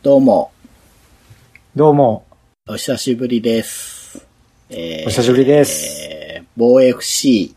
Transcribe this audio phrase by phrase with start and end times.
[0.00, 0.52] どうも、
[1.74, 2.24] どうも、
[2.68, 4.24] お久しぶりです。
[4.70, 6.06] えお久しぶりです。
[6.08, 7.56] えー、防 FC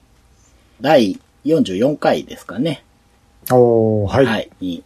[0.81, 2.83] 第44回ですかね。
[3.51, 4.25] おー、はい。
[4.25, 4.83] はい、に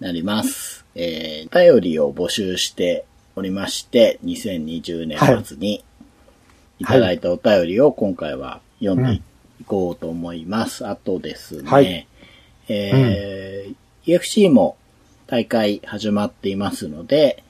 [0.00, 0.84] なります。
[0.96, 3.04] えー、お便りを募集して
[3.36, 5.84] おりまして、2020年末に
[6.80, 9.22] いただいたお便りを今回は読んでい
[9.64, 10.84] こうと思います。
[10.84, 12.08] あとですね、はい
[12.68, 14.76] えー EFC も
[15.26, 17.42] 大会始まっていますので、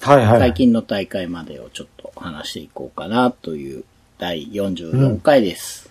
[0.00, 0.40] はい、はい。
[0.40, 3.84] 最近の大会までをちょっと話していこうかなという
[4.18, 5.90] 第44回です。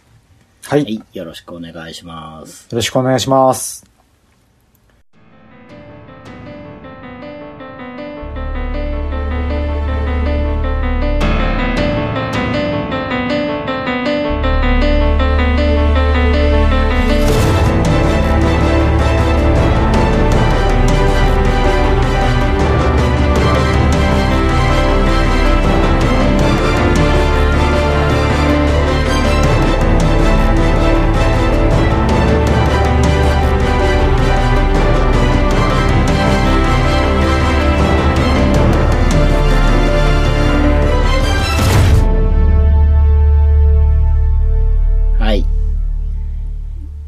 [0.63, 0.83] はい。
[0.83, 2.67] はいよ、よろしくお願いします。
[2.71, 3.90] ろしくお願いします。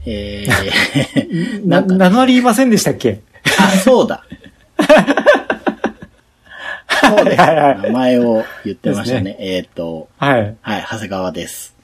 [0.06, 3.22] えー、な、名乗りませんでしたっけ？
[3.59, 4.26] あ、そうだ。
[7.02, 7.42] そうです。
[7.42, 9.31] はいはい名前を言ってましたね。
[9.34, 10.56] ですえっ、と、はい。
[10.62, 11.76] はい、長谷川です。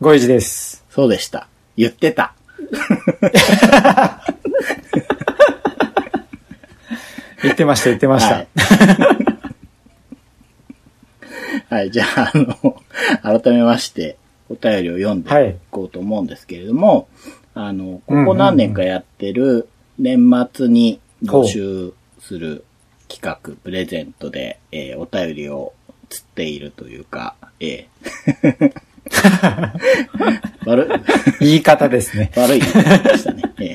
[0.00, 0.84] ごいじです。
[0.90, 1.48] そうでした。
[1.76, 2.34] 言ってた。
[7.42, 8.34] 言ってました、言ってました。
[8.34, 8.48] はい。
[11.70, 12.82] はい、じゃあ、あの、
[13.40, 14.16] 改めまして、
[14.48, 17.08] お便りを読んでいこうと思うんですけれども、
[17.54, 19.68] あの、ここ何年かやってる
[19.98, 22.64] 年末に募集する
[23.08, 25.72] 企画、プレゼントで、えーお便りを
[26.08, 28.72] 釣っているというか、えー
[30.66, 30.86] 悪
[31.40, 32.30] い、言い方ですね。
[32.36, 33.42] 悪い言い方でしたね。
[33.60, 33.74] え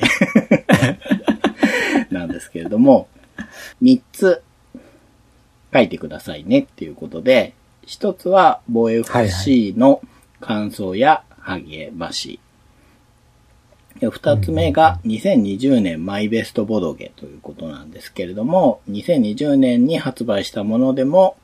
[2.14, 3.08] なんですけれども、
[3.82, 4.42] 3つ
[5.72, 7.54] 書いてくださいねっていうことで、
[7.86, 10.00] 1つは防衛 FC の
[10.44, 12.38] 感想や励まし。
[13.98, 21.36] で2つ目が2020年マイベストボドゲということなんですけれども、2020年に発売したものでも、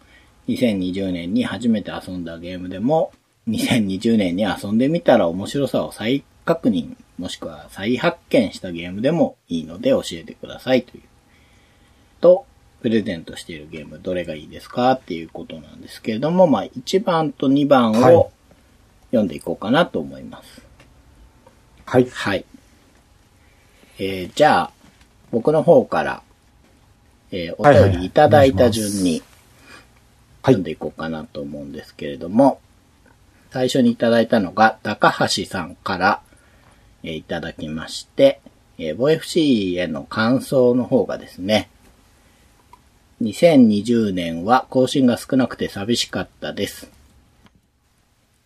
[0.49, 3.12] 2020年に初めて遊んだゲームでも、
[3.49, 11.03] 2020年に遊んでみたら面白さを再確認、もしくは再発見したゲームでもいいので教えてくださいという。
[12.21, 12.44] と、
[12.83, 18.31] プレゼントしているゲームどれがいいですかっていうことなんですけれども、まあ1番と2番はいを
[19.10, 20.62] 読んでいこうかなと思います。
[21.84, 22.09] はい。
[22.09, 22.44] はい。
[23.98, 24.71] えーじゃあ、
[25.31, 26.22] 僕の方から、
[27.32, 29.22] えーお便りいただいた順に
[30.43, 32.60] はい読んでいこうかなと思うんですけれども、
[33.50, 36.22] 最初にいただいたのが、高橋さんから、
[37.03, 38.41] えーいただきまして、
[38.78, 41.69] えー、ボ FC への感想の方がですね、
[43.21, 47.00] 2020年は更新が少なくて寂しかったです。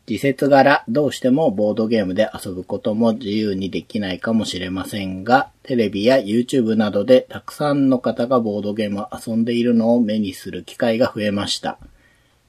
[0.06, 11.78] 時節柄どうしてもボードゲームで遊ぶことも自由にできないかもしれませんが、テレビや YouTube などでたくさんの方がボードゲームを遊んでいるのを目にする機会が増えました。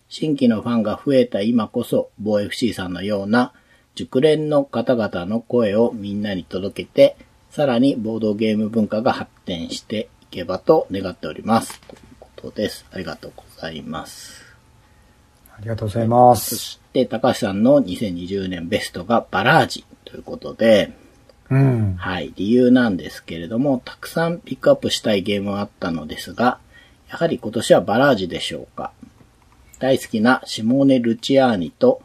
[0.09, 3.53] 新規のファンが増えた今こそ、ボ FC さんのような
[3.95, 7.15] 熟練の方々の声をみんなに届けて、
[7.51, 11.79] さらにボードゲーム文化が発展していけばと願っております。
[11.87, 12.85] ということです。
[12.91, 14.43] ありがとうございます。
[15.57, 16.84] ありがとうございまそす。
[16.95, 20.93] して、高橋さんの2020年ベストがバラージということで、
[21.49, 21.95] うん。
[21.97, 26.59] はい、理由なんですけれども、たくさんピックアップしたいゲームはあったのですが、
[27.09, 28.93] やはり今年はバラージでしょうか。
[29.77, 32.01] 大好きなシモーネ・ルチアーニと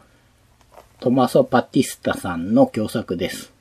[0.99, 3.53] トマソ・パティスタさんの共作です。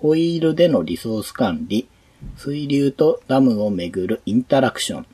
[0.00, 1.88] ホイールでのリソース管理、
[2.36, 5.06] 水流とダムをめぐるインタラクション、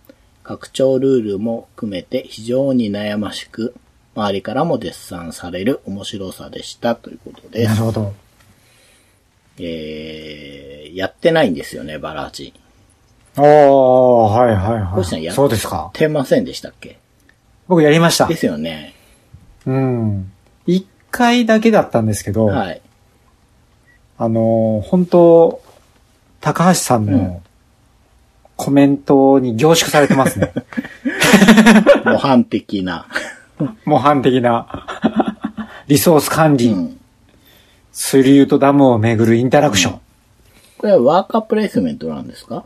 [0.43, 3.75] 拡張ルールも含めて非常に悩ましく、
[4.19, 7.83] 周りからも絶賛される面白さでしたということですなる。
[7.83, 8.13] ほど。
[9.61, 12.53] えー、やってないんですよね、バラージ。
[13.37, 14.83] おー、はいはいはい。
[14.87, 15.93] 星さんやそうですかやっ。
[15.93, 16.99] てませんでしたっけ？
[17.69, 18.35] 僕やりましたで。
[18.35, 18.95] すよね。
[19.67, 20.33] うん。
[20.67, 22.81] 一回だけだったんですけど、はい。
[24.19, 25.63] あのー本当
[26.41, 27.43] 高橋さんの
[28.57, 30.53] コメントに凝縮されてますね。
[32.05, 33.07] 模範的な。
[33.85, 34.87] 模範的な
[35.89, 36.97] リソース管理、うん。
[37.93, 40.01] 水流とダムをめぐるインタラクション。
[40.79, 42.65] これはワーカープレイスメントなんですか？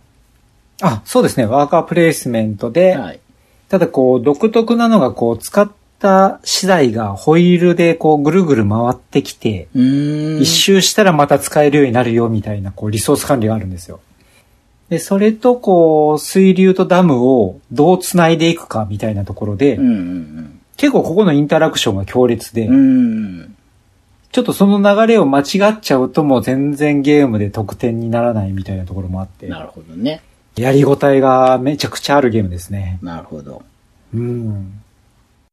[0.82, 1.46] あ、そうですね。
[1.46, 3.20] ワーカープレイスメントで、はい。
[3.68, 9.68] ただこう、独特なのがこう、使った資材がホイールでこう、ぐるぐる回ってきて。
[9.74, 14.00] 一周したらまた使えるようになるよみたいなこう、リソース管理があるんですよ。
[14.90, 22.68] で、それとこう、水流とダムをどう繋いでいくかみたいなところで、うんうん結構ここのインタラクションが強烈で。
[24.32, 30.24] ちょっとその流れを間違っちゃうともう全然ゲームで得点にならないみたいなところもあって、なるほどね。
[30.56, 32.98] やりごたえがめちゃくちゃあるゲームですね。
[33.00, 33.62] なるほど。
[34.12, 34.82] うん。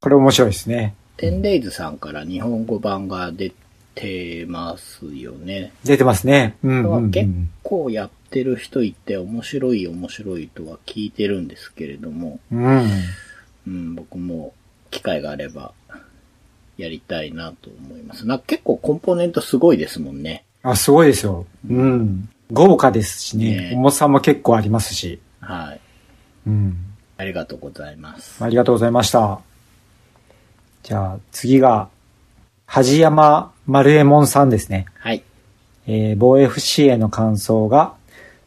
[0.02, 0.96] これ面白いですね。
[1.18, 3.52] テンデイズさんから日本語版が出
[3.94, 5.74] てますよね。
[5.84, 6.58] 出てますね。
[6.64, 7.12] うんうん、うん。
[7.12, 7.30] 結
[7.62, 12.90] 構やってる人いて面白い面白いとは聞いてるんですけれども、うん。
[13.68, 14.54] うん、僕も
[14.92, 15.74] 機会があれば
[16.78, 18.26] やりたいなと思います。
[18.26, 20.46] な結構コンポーネントすごいですもんね。
[20.64, 21.46] あ、すごいですよ。
[21.70, 22.30] うん。
[22.52, 23.72] 豪華ですしね。
[23.72, 25.20] ね重さも結構ありますし。
[25.40, 25.80] はい。
[26.48, 26.78] うん。
[27.18, 28.44] ありがとうございます。
[28.44, 29.42] ありがとうございました。
[30.84, 31.90] じゃあ次が、
[32.66, 34.86] 恥山丸右衛門さんですね。
[35.00, 35.24] はい。
[35.88, 37.94] えー、防 FC への感想が、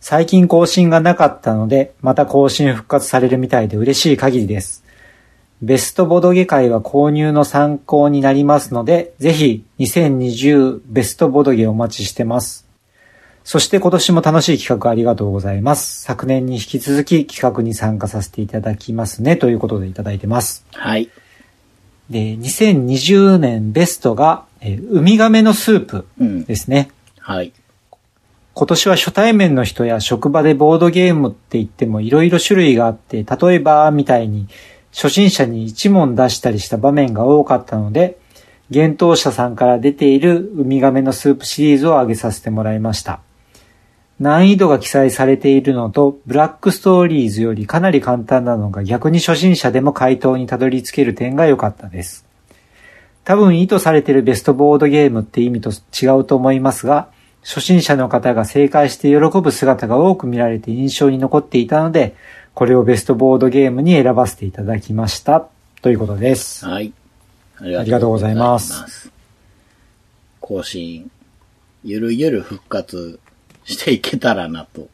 [0.00, 4.84] 最近更新がなかったので、また更新復活されるみたいで嬉しい限りです。
[5.62, 12.66] ベストボドゲ会は購入の参考になりますので、ぜひ2020ベストボドゲお待ちしてます。
[13.44, 16.02] そして今年も楽しい企画ありがとうございます。
[16.02, 20.66] 昨年に引き続き企画に参加させていただきますね、ということでいただいてます。
[20.72, 21.08] はい。
[22.10, 26.44] で、2020年ベストが、えーウミガメのスープうん。
[26.44, 26.90] ですね。
[27.20, 27.52] はい。
[28.54, 34.48] 今年は初対面の人や職場でボードゲームって言ってもいろいろ種類があって、例えばみたいに
[34.92, 38.18] 初心者に一問出したりした場面が多かったので、
[38.70, 43.20] 幻冬者さんから出ているウミガメのスープシリーズを挙げさせてもらいました。
[44.20, 52.26] 難易度が記載されているのと、ブラックストーリーズよりかなり簡単なのが逆に初心者でも回答にたどり着ける点が良かったです。
[53.24, 57.08] 多分意図されているベストボードゲームって意味と違うと思いますが、
[57.42, 62.14] 初心者の方が正解して喜ぶ姿が多く見られて印象に残っていたので、
[62.54, 65.48] これをベストボードゲームに選ばせていただきました。
[65.80, 66.66] ということです。
[66.66, 66.92] はい。
[67.58, 69.12] ありがとうございますす。
[70.40, 71.10] 更新、
[71.82, 73.20] ゆるゆる復活
[73.64, 74.88] していけたらなと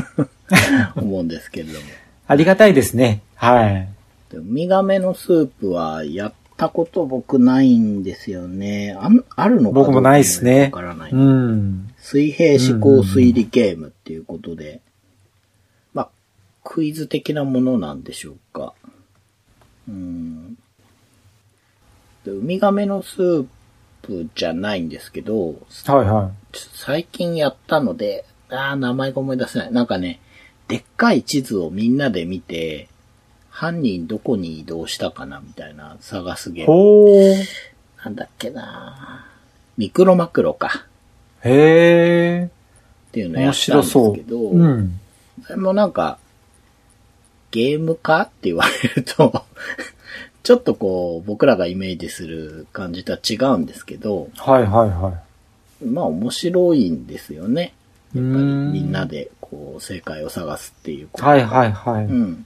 [0.96, 1.86] 思うんですけれども。
[2.26, 3.22] ありがたいですね。
[3.36, 3.88] はい。
[4.30, 8.96] でウミガメのスープはやったこと僕ないんですよね。
[9.00, 11.10] あんあるのか僕もないっすねわからない。
[11.12, 11.88] うん。
[11.98, 14.91] 水平思考推理ゲームっていうことで、まあ、
[16.64, 18.74] クイズ的なものなんでしょうか。
[19.88, 20.54] うん。
[22.24, 23.46] でウミガメのスー
[24.02, 26.30] プじゃないんですけど、はいは
[26.74, 29.72] 最近やったので、あー名前が思い出せない。
[29.72, 30.20] なんかね、
[30.68, 32.88] でっかい地図をみんなで見て、
[33.50, 36.64] 犯人どこに移動したかなみたいな探すゲい。
[36.64, 36.74] ーム。
[36.74, 37.44] ほー。
[38.04, 39.26] なんだっけな
[39.76, 40.86] ミクロマクロか。
[41.42, 42.46] へー。
[42.46, 42.50] っ
[43.12, 44.16] ていうのや面ったん白そう。
[44.16, 45.00] ですけど、うん。
[45.44, 46.18] それもなんか、
[47.52, 49.44] ゲーム化って言われると、
[50.42, 55.20] ちょっとこう、僕らがイメージする感じとは違うんですけど、はいはいは
[55.84, 57.74] まあ面白いんですよね。
[58.14, 58.18] い。
[58.18, 61.26] うやっぱりみんなでこう、正解を探すっていうこと。
[61.26, 62.04] はいはいはい。
[62.06, 62.44] うん。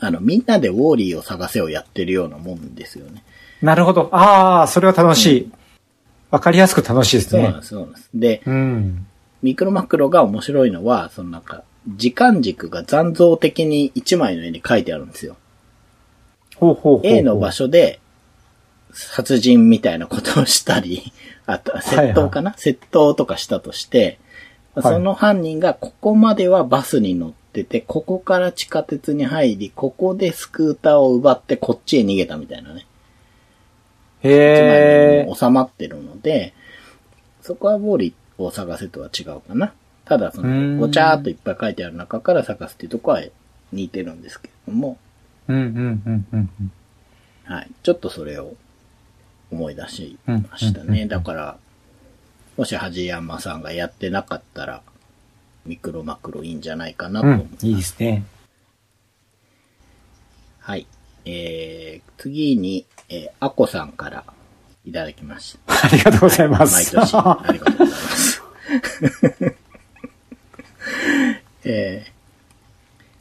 [0.00, 3.22] あの、みんなでウォーリーを探せをやってるようなもんですよね。
[3.62, 4.08] なるほど。
[4.12, 5.52] ああ、それは楽しい。
[6.30, 7.66] わ、かりやすく楽しいですねそうなんで。
[7.66, 8.10] す、そうなんです。
[8.14, 9.06] で、うん。
[9.42, 15.36] ミクロマクロが面白いのは、そのなんか、時間軸が残像的に一枚の絵に書いてあるんですよ。
[16.56, 17.06] ほうほうほうほう。
[17.06, 18.00] A の場所で、
[18.92, 21.12] 殺人みたいなことをしたり、
[21.46, 24.18] あと、窃盗かな、窃盗とかしたとして、
[24.76, 32.86] いその犯人がここまではバスに乗ってて、ここから地下鉄に入り、ここでスクーターを奪ってこっちへ逃げたみたいなね。
[34.22, 35.34] へえに。
[35.34, 36.52] 収まってるので、
[37.42, 39.72] そこはウォーリーを探せとは違うかな。
[40.06, 43.22] ただ、そうの、んごちゃーっといっぱい書いてある中から探すっていうとこは
[43.72, 44.98] 似てるんですけれども、
[45.48, 45.68] うんうんう
[46.10, 46.72] んうんうん。
[47.44, 47.70] はい。
[47.82, 48.54] ちょっとそれを
[49.50, 50.84] 思い出しましたね。
[50.84, 51.58] うんうんうんうんだから、
[52.56, 54.82] もしはじ山さんがやってなかったら、
[55.66, 57.66] ミクロマクロいいんじゃないかなとう思います。
[57.66, 58.24] ん、いいですね。
[60.60, 60.86] はい。
[61.24, 64.24] えー、次に、えー、アコさんから
[64.84, 65.86] いただきました。
[65.86, 66.92] ありがとうございま毎す。
[66.92, 68.42] 年、ありがとうございます。
[71.68, 72.16] えー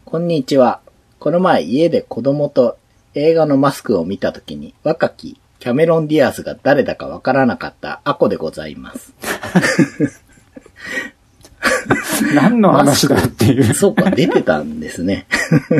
[0.05, 0.81] こんにちは。
[1.17, 2.77] この前家で子供と
[3.15, 9.13] 映画のマスクを見たときに若きキャメロン・ディアスが誰だかわからなかったアコでございます。
[12.35, 13.73] 何の話だっていう。
[13.73, 15.25] そうか、出てたんですね。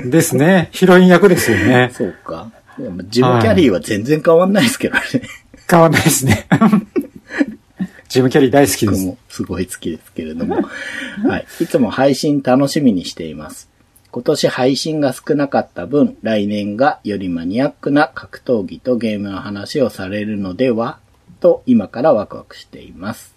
[0.09, 0.69] ですね。
[0.71, 1.91] ヒロイン役ですよね。
[1.93, 2.51] そうか。
[2.79, 5.01] ジム・キャリーは全然変わんないですけどね。
[5.69, 6.47] 変わんないですね。
[8.15, 9.05] ジム・キャリー大好きです。
[9.05, 9.43] 僕もす。
[9.43, 10.13] ごい好きです。
[10.13, 10.61] けれども。
[11.27, 11.45] はい。
[11.59, 13.69] いつも配信楽しみにしています。
[14.11, 20.99] 今年配信が少なかった分、来年がよりマニアックな格闘技とゲームの話をされるのでは
[21.41, 23.35] と今からワクワクしています。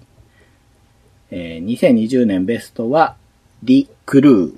[1.33, 3.17] えー2020年ベストは、
[3.65, 4.55] リ・クルー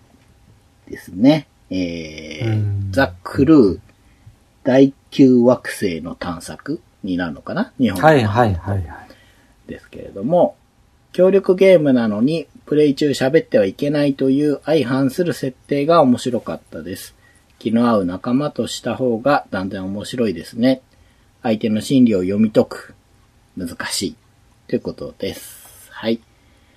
[0.91, 1.09] です。
[1.09, 1.47] ね。
[1.71, 3.81] えーザ・クルー
[4.65, 9.10] 第9惑星の探索になるのかな日本語はいはいはいはい。
[9.71, 10.57] ですけれども、
[11.13, 17.15] 協力ゲームなのにプレイ中喋ってはいけないという相反する設定が面白かったです。
[17.59, 20.83] 気の合う仲間とした方が断然面白いですね。
[21.43, 22.95] 相手の心理を読み解く。
[23.57, 24.17] 難しい。
[24.69, 25.89] ということです。
[25.91, 26.21] はい。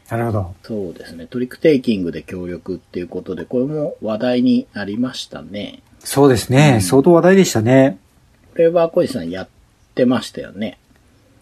[0.09, 0.55] なるほど。
[0.63, 1.27] そうですね。
[1.27, 5.81] トリックテイキングで協力っていうことで、これも話題になりましたね。
[5.99, 6.79] そうですね。
[6.81, 7.97] 相当話題でしたね。
[8.51, 9.47] これは小石さんやっ
[9.95, 10.77] てましたよね。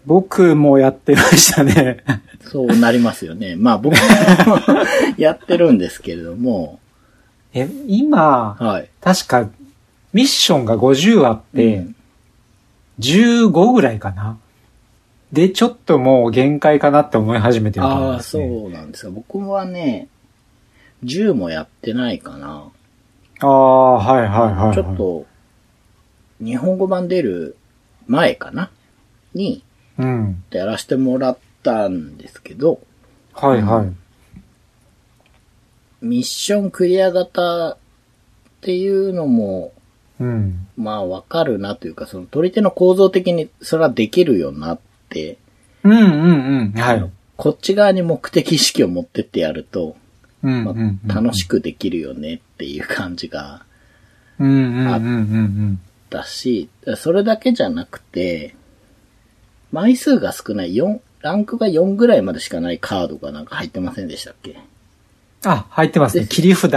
[0.06, 2.04] 僕もやってましたね。
[2.42, 3.56] そうなりますよね。
[3.56, 4.00] まあ僕も
[5.16, 6.80] やってるんですけれども、
[7.54, 8.88] え、今、はい。
[9.00, 9.48] 確か、
[10.12, 11.96] ミッションが50あって、うん
[13.00, 14.38] 15ぐらいかな。
[15.32, 18.48] で、ちょっともう限界かなって思い始めてると思いああ、ますね。
[18.48, 19.10] そうなんですか。
[19.10, 20.08] 僕はね、
[21.04, 22.64] 10もやってないかな。
[23.40, 24.74] ああ、はいはいはい、はい。
[24.74, 25.26] ちょっと、
[26.44, 27.56] 日本語版出る
[28.06, 28.70] 前かな？
[29.34, 29.64] に、
[29.98, 30.44] うん。
[30.50, 32.80] やらせてもらったんですけど、
[33.32, 33.92] はいはい。
[36.04, 37.76] ミッションクリア型っ
[38.60, 39.72] ていうのも、
[40.20, 40.66] うん。
[40.76, 45.38] まあわかるなというか、その取り手の構造的にそれはできるよなって、
[45.82, 46.80] うんうんうん。
[46.80, 47.10] はい。
[47.36, 49.96] こっち側に目的意識を持ってってやると、
[50.42, 51.10] まうんうんうん。
[51.10, 53.64] あ、楽しくできるよねっていう感じが
[54.38, 55.08] うんうんうんう
[55.38, 55.80] ん
[56.10, 58.54] だし、それだけじゃなくて、
[59.72, 64.50] 枚数が少ない4、ランクが4ぐらいまでしかないカードがなんか入ってませんでしたっけ？
[64.52, 64.58] うん。
[65.50, 66.26] あ、入ってますね。
[66.28, 66.72] 切り札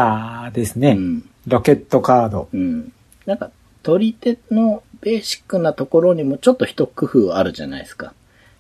[0.54, 0.92] ですね。
[0.92, 1.30] うん。
[1.48, 2.50] ロケットカード。
[2.54, 2.92] うん。
[3.26, 3.52] なんか、
[3.84, 8.14] 取り手のベーシックなところにもちょっと一工夫あるじゃないですか。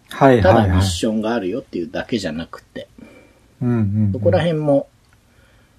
[0.09, 0.69] はいたはいはい。
[0.69, 2.87] だミッションがあるよっていうだけじゃなくて、
[3.61, 4.11] うんうんうん。
[4.13, 4.87] そこら辺も、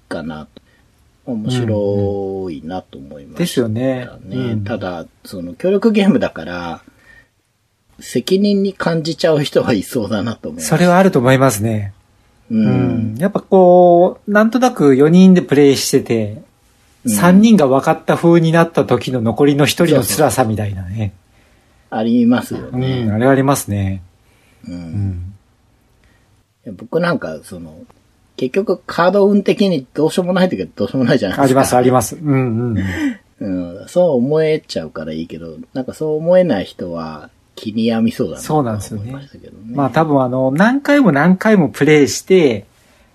[0.08, 0.62] かなと。
[1.26, 4.08] 面白いなと思いました、ですよね。
[4.30, 6.82] うんただ、その協力ゲームだから、
[8.00, 10.68] 責任に感じちゃう人はいそうだなと思います。
[10.68, 11.92] それはあると思いますね。
[12.50, 12.56] う。
[12.56, 13.18] うんん。
[13.18, 16.46] やっぱこう、なんとなく4人でプレイしてて、うん
[17.06, 21.12] 3人が分かった風になった時の残りの1人の辛さみたいなね。
[21.88, 23.08] ありますようん、ね。
[23.08, 24.02] あれはありますね。
[24.66, 25.34] うん
[26.66, 26.76] うん。
[26.76, 27.84] 僕なんか、その、
[28.36, 31.42] 結局カード運的にどうしようもない時はどうしようもないじゃないですか。
[31.44, 32.16] あります、あります。
[32.16, 32.78] うんうん。
[33.38, 39.28] うん、そう思えちゃうからいいけど、なんかそう思えない人は気に病みそうだなとそうなんですよねまね。
[39.72, 42.66] まあ多分あの、何回も何回もプレイして、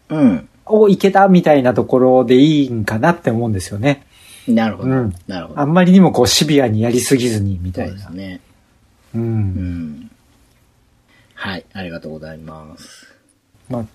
[0.09, 0.49] うん。
[0.65, 4.05] お、いけたみたいなところでいいんかなって思うんですよね。
[4.47, 4.89] なるほど。
[4.89, 5.59] うんなるほど。
[5.59, 7.93] あんまりにもこうシビアにやりすぎずにみそうたいな。
[7.93, 8.41] ですね。
[9.15, 9.19] う。
[9.19, 10.11] うんん。
[11.35, 13.07] はい、ありがとうございます。
[13.69, 13.85] まあ、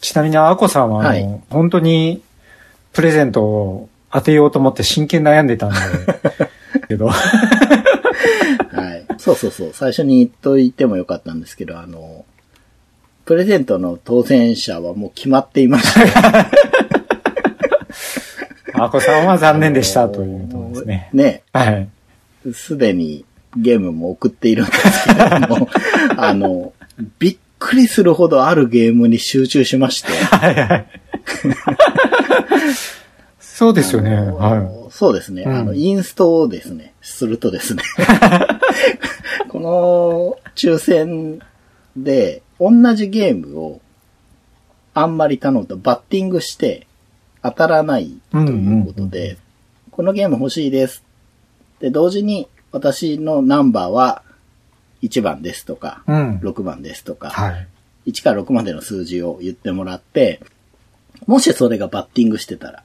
[0.00, 2.22] ちなみにあこさんはあの、はい本当に
[2.92, 5.76] プレゼントを当てようと思って真剣に悩んでたんで、
[6.88, 7.16] けど、はい。
[9.22, 9.70] そうそうそう。
[9.72, 12.24] 最初に言っといてもよかったんですけど、あの、
[13.24, 16.50] プレゼントの当選者はもう決まっていました。
[18.84, 21.08] あこさんは残念でしたというところですね。
[21.12, 21.42] ね。
[21.52, 21.88] はい。
[22.52, 23.24] すでに
[23.56, 25.68] ゲームも送っているんですけれども、
[26.18, 26.72] あの、
[27.20, 30.10] びっくりするほどあるゲームに集中しまして。
[30.10, 30.86] はいはい。
[33.54, 34.16] そうですよね。
[34.16, 35.42] はそうですね。
[35.42, 37.82] うんあの、インストをですね、するとですね、
[39.48, 41.38] この抽選
[41.94, 43.80] で同じゲームを
[44.94, 46.86] あんまり頼むとバッティングして
[47.42, 49.36] 当たらないということで、うんうん
[49.92, 51.04] このゲーム欲しいです。
[51.78, 54.22] で、同時に私のナンバーは
[55.02, 56.10] 1番ですとか、い。
[56.10, 56.36] うん。
[56.38, 57.68] 6番ですとか、はい。
[58.06, 60.40] 1から6までの数字を言ってもらって、
[61.26, 62.82] もしそれがバッティングしてたら、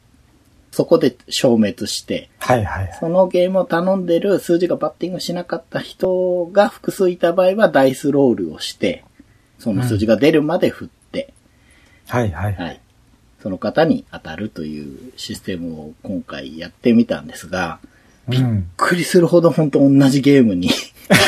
[0.78, 2.98] そこで消滅して、はいはい。
[3.00, 9.04] そのゲームを頼んでる数字がバッティングしなかった人が複数いた場合はダイスロールをして、
[9.58, 11.34] その数字が出るまで振って、
[12.08, 12.54] はいはい。
[12.54, 12.80] はい。
[13.42, 17.80] その方に当たるというシステムを今回やってみたんですが、
[18.28, 20.70] びっびっくりするほど本当同じゲームに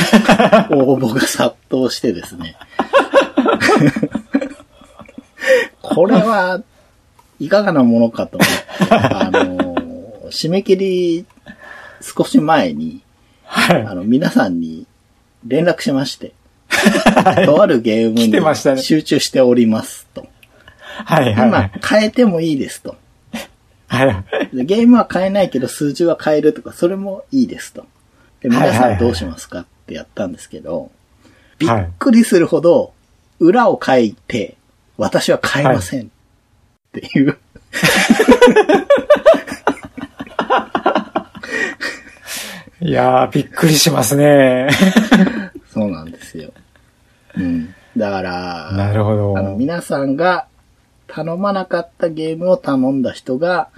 [0.69, 2.55] 応募が殺到してですね。
[5.81, 6.61] これは
[7.39, 9.75] いかがなものかと思って、あの、
[10.31, 11.25] 締め切り
[12.01, 13.01] 少し前に、
[13.45, 13.81] はい。
[13.83, 14.85] あの、皆さんに
[15.45, 16.33] 連絡しまして、
[17.45, 20.27] とあるゲームに集中しておりますと。
[21.05, 21.71] はいはいはい。
[21.73, 22.95] 今、変えてもいいですと。
[23.87, 24.05] は
[24.51, 24.55] い。
[24.55, 27.85] でゲームは変えないけど数字は変えるとか、それもいいですと。
[28.41, 30.91] で、皆さんどうしますかってやったんですけど、
[31.57, 32.93] びっくりするほど、
[33.39, 34.55] 裏を書いて、
[34.97, 36.09] 私は変えませんっ
[36.91, 37.37] ていう、
[42.81, 44.69] いやー、びっくりしますね。
[45.73, 46.51] そうなんですよ。
[47.35, 47.75] うん。
[47.97, 50.47] だから、なるほどあの、皆さんが
[51.07, 53.69] 頼まなかったゲームを頼んだ人が、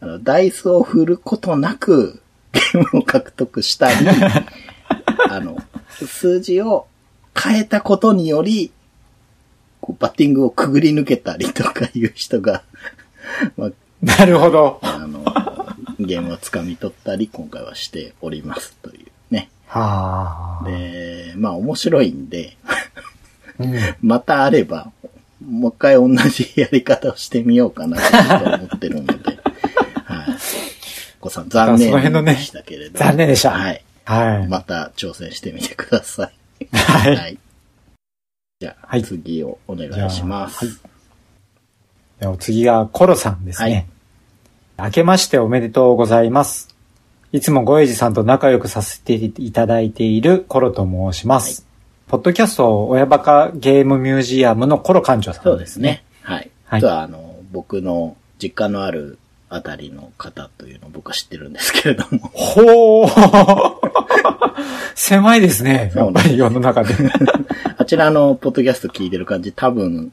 [0.00, 2.20] あの、ダイスを振ることなく、
[2.52, 3.94] ゲームを獲得したり、
[5.30, 5.56] あの、
[5.88, 6.86] 数字を
[7.34, 8.72] 変えたことにより、
[9.86, 12.64] こうバッティングをくぐり抜けたりとかいう人が、
[13.56, 13.70] まあ、
[14.02, 14.80] なるほど。
[14.82, 15.24] あの、
[16.00, 19.48] ゲームを掴み取ったり、今回はしておりますというね。
[19.68, 20.68] はあ。
[20.68, 22.56] で、まあ面白いんで、
[23.60, 23.74] うん。
[24.02, 24.90] またあれば、
[25.48, 27.96] もう一回同じやり方をしてみようかな
[28.40, 29.38] と思ってるので、
[30.04, 30.36] はい。
[31.20, 32.98] お子さん残念でしたけれど。
[32.98, 33.84] 残念でしたはい。
[34.04, 34.48] はい。
[34.48, 36.76] また挑戦してみてください。
[36.76, 37.38] はい。
[38.58, 40.66] じゃあ、はい次をお願いします。
[40.66, 43.86] じゃでお次がコロさんですね。
[44.78, 46.74] 明けましておめでとうございます。
[47.32, 51.66] いつもごえじさんと仲良くさせていただいているコロと申します。
[52.08, 56.06] ポッドキャスト親バカゲームミュージアムのコロ館長さんそうですね。
[56.22, 56.50] はい。
[56.64, 59.18] はい実は、あの、僕の実家のある
[59.50, 62.30] あたりの方というのを僕は知ってるんですけれども。
[62.32, 63.86] ほー
[64.94, 65.92] 狭いですね。
[65.94, 66.94] やっぱり世の中で。
[67.76, 70.12] あちらのポッドキャスト聞いてる感じ、多分、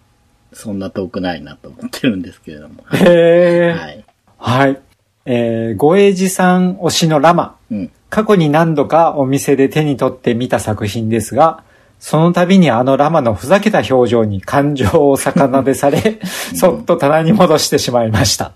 [0.52, 2.84] そんな遠くないなと思ってるんですけれども。
[2.86, 3.02] はい。
[3.02, 4.06] へーはい。
[4.38, 4.80] はい。
[5.26, 7.56] えー、ごえじさん推しのラマ。
[7.72, 7.92] うん。
[8.10, 11.64] 過去に何度かお店で手に取ってみた作品ですが、
[12.00, 16.20] その度にあのラマのふざけた表情に感情を逆なでされ、
[16.54, 18.52] そっと棚に戻してしまいました。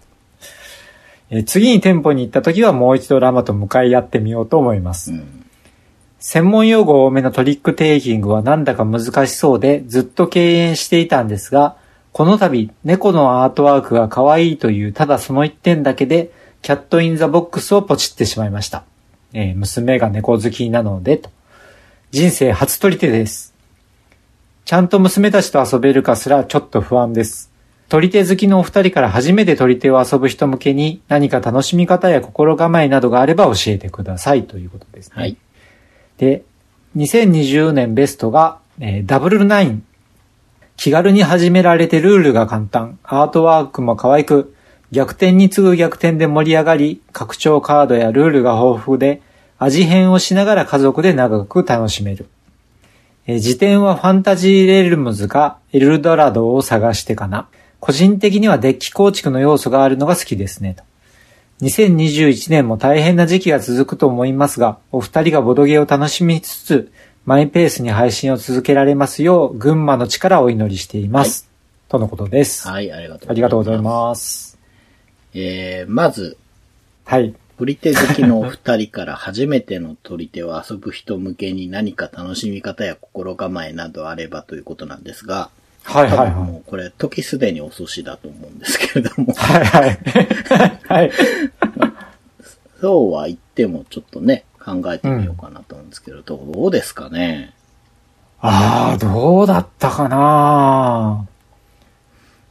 [1.30, 5.12] えー次に店舗に行った時はもう一度ラマと向かい合ってみようと思います。
[5.12, 5.47] うん。
[6.20, 11.78] 専門用語多めのトリックテイキングはなんだか難しそうでずっと敬遠していたんですが、
[12.12, 16.32] この度猫のアートワークが可愛いというただその一点だけで
[16.64, 18.84] キャットインザボックスをポチってしまいました。
[19.34, 21.30] えー娘が猫好きなのでと。
[22.12, 23.54] 人生初取り手です。
[24.66, 27.52] ちゃんと娘たちと遊べるかすらちょっと不安です。
[27.90, 35.14] 取り手好きのお二人から初めて取り手を遊ぶ人向けに何か楽しみ方や心構えなどがあれば教えてくださいということですね。
[35.16, 35.38] はい。
[36.18, 36.44] で、
[36.96, 39.84] 2020年ベストが、えーダブルナイン。
[40.76, 43.00] 気軽に始められてルールが簡単。
[43.04, 44.54] アートワークも可愛く、
[44.92, 49.22] 逆転に次ぐ逆転で盛り上がり、拡張カードやルールが豊富で、
[49.60, 52.28] 味変をしながら家族で長く楽しめる。
[53.26, 57.48] え辞典はファンタジーレルムズかエルドラドを探してかな。
[57.80, 60.76] 個人的にはデッキ構築の要素があるのが好きですね。
[60.76, 60.84] と
[61.62, 66.92] 2021年も大変な時期が続くと思いますが、お二人がボドゲを楽しみつつ、
[67.26, 71.50] マイペースに配信を続けられますよう、群馬の力をお祈りしています。
[71.90, 72.68] とのことです。
[72.68, 73.32] はい、ありがとうございます。
[73.32, 74.58] ありがとうございます。
[75.34, 76.38] えー、まず、
[77.06, 77.36] はい。
[77.58, 85.50] 取り手好きのお二人から初めての取り手を遊ぶ人向けに何か楽しみ方や心構えなどあればということなんですが、
[85.90, 86.32] はいはいはい。
[86.32, 90.00] もうこれ時すでに遅しだと思うんですけれども、はいはい。
[90.88, 91.12] はい。
[92.82, 97.54] そうは言ってもちょっとね、考えてみようかなと思うんですけど、どうですかね？
[98.42, 101.26] ああ、どうだったかな？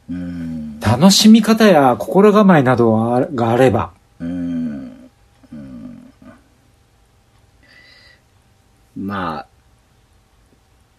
[0.09, 3.91] うーん、楽しみ方や心構えなどがあれば。
[4.19, 5.09] うーん、
[5.53, 6.11] うーん
[8.97, 9.47] まあ、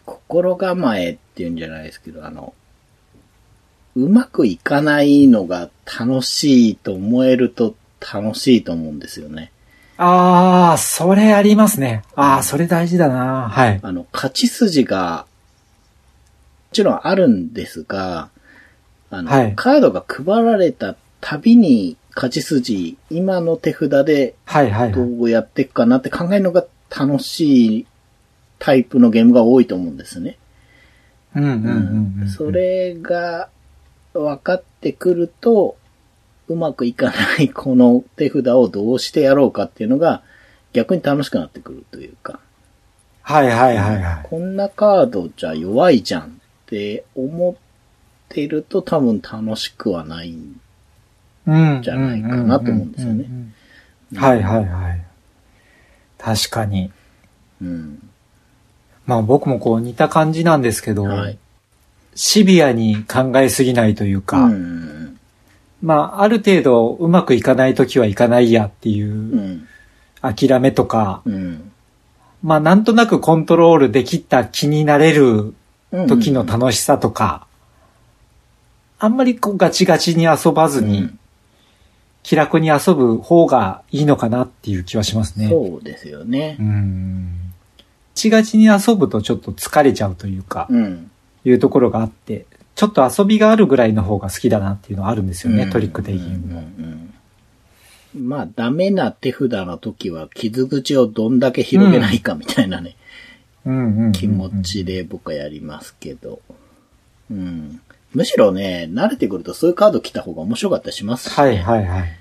[0.07, 2.53] 心構えっていうんじゃないですけど、あの、
[3.95, 5.71] うまくいかないのが
[6.01, 9.53] 楽しいと思えると楽しいと思うんですよね。
[9.99, 12.03] ああ、それありますね。
[12.17, 13.49] ああ、それ大事だな。
[13.49, 13.79] はい。
[13.81, 15.27] あの、勝ち筋が、
[16.71, 18.31] もちろんあるんですが、
[19.11, 25.11] あの、はいカードが配られたたびに勝ち筋、今の手札ではいはいどはい。
[25.11, 27.87] うやっていくかなって考えるのが楽しい
[28.59, 30.37] タイプのゲームが多いと思うんですね。
[31.35, 32.29] うんうんうんうん。
[32.29, 33.49] それが
[34.13, 35.77] 分かってくると、
[36.49, 40.23] うまくいかないこの手札をどうしてやろうかっていうのが
[40.73, 42.41] 逆に楽しくなってくるというか、
[43.23, 44.27] はいはいはいはい。
[44.29, 46.29] こんなカードじゃ弱いじゃんっ
[46.67, 47.55] て思っ
[48.31, 50.59] ていると多分楽しくはないん
[51.47, 51.83] うん。
[51.83, 53.27] じゃないかなと思うんですよね。
[54.17, 55.05] はいはいはい。
[56.17, 56.91] 確かに。
[57.61, 58.11] うん。
[59.09, 61.39] まあ僕もこう似た感じなんですけど、はい。
[62.15, 65.19] シビアに考えすぎないというか、うん。
[65.83, 69.69] まあある程度うまくいかないときはいかないやっていううん
[70.21, 71.73] 諦めとか、うん。
[72.43, 75.55] まあなんとなくコントロールできた気になれる
[76.07, 77.47] 時の楽しさとか、
[78.99, 81.19] あんまりこうガチガチに遊ばずに、うん
[82.25, 85.49] 気楽に遊ぶ方がいいのかなっていう気はしますね。
[85.49, 86.63] そうですよねう。
[86.63, 87.48] ん。
[88.19, 91.11] ガチガチに遊ぶとちょっと疲れちゃうというか、うん。
[91.45, 96.61] いうところがあって、ちょっと遊びがあるぐらいの方が好きだなっていうのはあるんですよね、うんトリック的にも。
[96.61, 97.15] うんうん
[98.15, 102.97] まあ、ダメな手札の時は傷口をどんだけ広げないかみたいなね、
[104.13, 106.41] 気持ちで僕はやりますけど。
[107.31, 107.81] うん。
[108.15, 111.43] むしろね、慣れてくるとそういうカード来た方が面白かったりしますし、ね。
[111.43, 112.19] はいはいはい。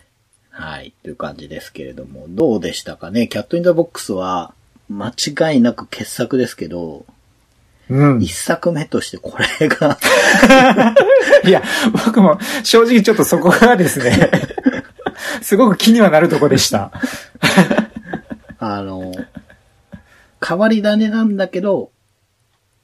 [0.49, 0.93] はい。
[1.03, 4.53] という感じですけれども、どうでしたかねキャットインザボックスは、
[4.89, 7.05] 間違いなく傑作ですけど、
[7.89, 8.21] うん。
[8.21, 9.97] 一作目としてこれが、
[11.45, 11.63] いや、
[12.05, 14.29] 僕も正直ちょっとそこがですね、
[15.41, 16.91] すごく気にはなるとこでした。
[18.59, 19.13] あの、
[20.45, 21.91] 変わり種なんだけど、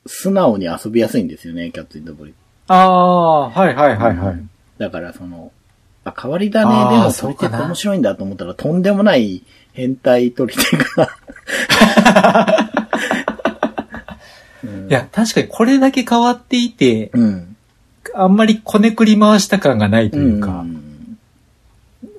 [0.05, 2.33] 素直に遊びやすいんですよね、キャットインザボリ。
[2.67, 4.43] ああ、はいはいはいはい。
[4.77, 5.51] だからその、
[6.05, 11.09] あ変わり種でもそうかな取り手って面白いんだと思ったらとんでもない変態取り手が。
[14.63, 17.55] う んいや、確かにこれだけ変わっていて、うん。
[18.13, 21.17] あんまりこねくり回した感がないというか、ん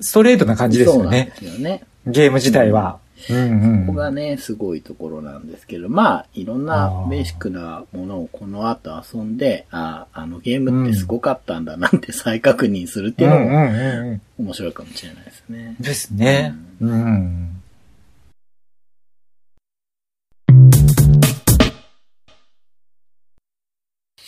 [0.00, 1.10] ストレートな感じですよねそう。
[1.10, 1.84] なんですよね。
[2.06, 2.98] ゲーム自体は。
[3.30, 3.86] うんうん。
[3.86, 14.44] ここがね、すごいところなんですけど、まあ、いろんなベーシックなものをこの後遊んで、ああのゲームってすごかったんだなんて再確認するっていうのもうんうんうんうん。
[14.46, 15.76] 面白いかもしれないですね。
[15.80, 16.54] ですね。
[16.80, 17.62] うん。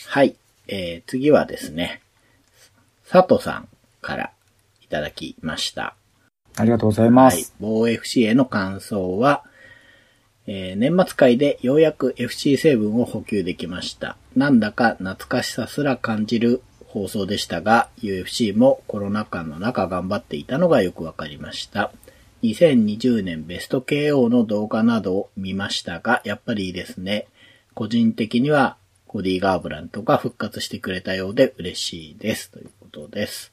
[0.05, 0.35] はい。
[0.69, 2.01] えー、次はですね、
[3.09, 3.67] 佐藤さん
[4.01, 4.31] から
[4.81, 5.96] いただきました。
[6.57, 7.53] ありがとうございますはいす。。
[7.59, 9.43] 防 FC への感想は、
[10.47, 14.17] えー年末会でようやく FC7 を補給できました。
[14.35, 21.91] なんだか懐かしさすら感じる放送でしたが、UFC もコロナ禍の中頑張っていたのがよくわかりました。
[22.43, 27.27] 2020年ベスト KO の動画などを見ましたが、やっぱりいいですね。
[27.73, 32.51] 個人的にはコディ・ガーブラントが復活してくれたようで嬉しいです。
[32.51, 33.51] ということです。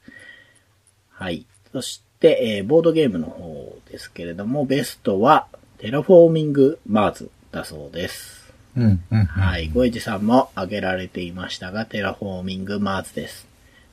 [1.11, 1.47] はい。
[1.73, 5.47] そして、えーボードゲームの方ですけれども、ベストは、
[5.79, 8.53] テラフォーミングマーズだそうです。
[8.77, 9.25] うんうん。
[9.25, 9.69] はい。
[9.69, 13.47] ゴエジさんも挙げられていましたが、テラフォーミングマーズです。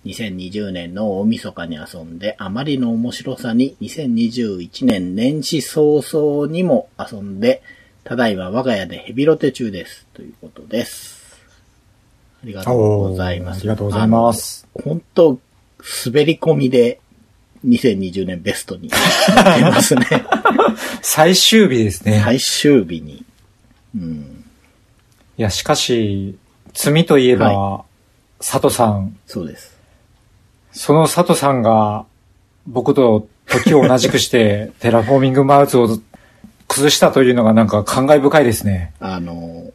[0.05, 7.61] 2020年の大晦日に遊んで、あまりの面白さに2021年年始早々にも遊んで、
[8.03, 10.07] ただいま我が家でヘビロテ中です。
[10.13, 11.39] ということです。
[12.43, 13.59] ありがとうございます。
[13.59, 14.67] ありがとうございます。
[14.73, 15.39] 本当
[16.05, 17.00] 滑り込みで
[17.65, 18.97] 2020年ベストにな
[19.55, 20.05] ってますね。
[21.01, 22.21] 最終日ですね。
[22.23, 23.23] 最終日に。
[23.95, 24.43] うん。
[25.37, 26.37] いや、しかし、
[26.73, 27.83] 罪といえば、
[28.39, 29.77] 佐藤さん、そうです。
[30.71, 32.05] その佐藤さんが、
[32.67, 35.99] 僕と時を同じくして、 テラフォーミングマーズを
[36.67, 38.93] 崩したというのがなんか感慨深いですね。
[38.99, 39.71] あの、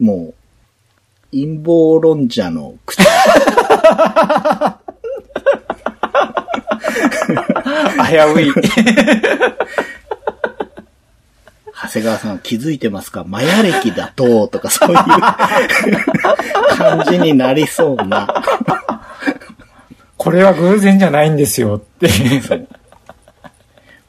[0.00, 0.34] もう、
[1.30, 3.02] 陰謀論者の口。
[8.08, 8.52] 危うい。
[11.82, 14.96] 長谷川さん気づいてますかマヤ歴だと、とかそういう
[16.76, 18.42] 感じになりそうな。
[20.16, 22.08] これは偶然じゃないんですよって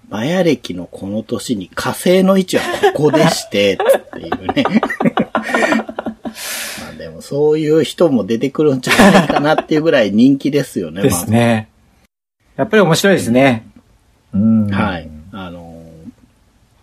[0.08, 3.78] マヤ歴のこの年に火星の位置はここでして、っ
[4.14, 4.64] ていうね。
[6.80, 11.70] まあでもそういう人も出てくるんじゃないかなっていうぐらい人気ですよね、ですね。
[12.56, 13.66] やっぱり面白いですね。
[14.34, 14.68] うん。
[14.70, 15.10] はい。
[15.32, 15.74] あのー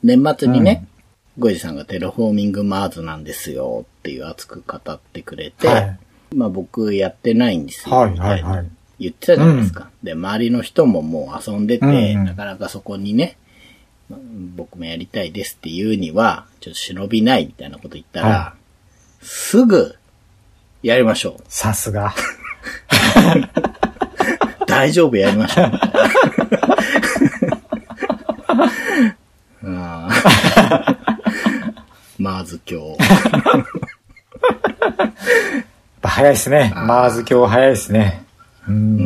[0.03, 0.87] 年末にね、
[1.39, 5.99] ゴイジさんがテラフォーミングマーズなんですよっていう熱く語ってくれて、はい。
[6.35, 7.95] まあ僕やってないんですよ。
[7.95, 8.71] はいはいはい。
[8.99, 9.91] 言ってたじゃないですか。
[10.03, 13.37] で、周りの人ももう遊んでて、うんうんなかなかそこにね、
[14.09, 14.17] ま
[14.57, 18.55] 僕もやりたいですっていうには、ちょっと忍びないみたいなこと言ったら、は
[19.21, 19.97] すぐ、
[20.83, 21.43] やりましょう。
[21.49, 22.15] さすが。
[24.81, 25.71] 大丈夫やりましょう。
[25.73, 25.88] みた
[29.62, 30.09] うん
[32.19, 32.97] まず今日。
[36.03, 36.73] 早いですね。
[36.75, 38.25] まず今日早いですね。
[38.66, 38.73] う。
[38.73, 38.97] うん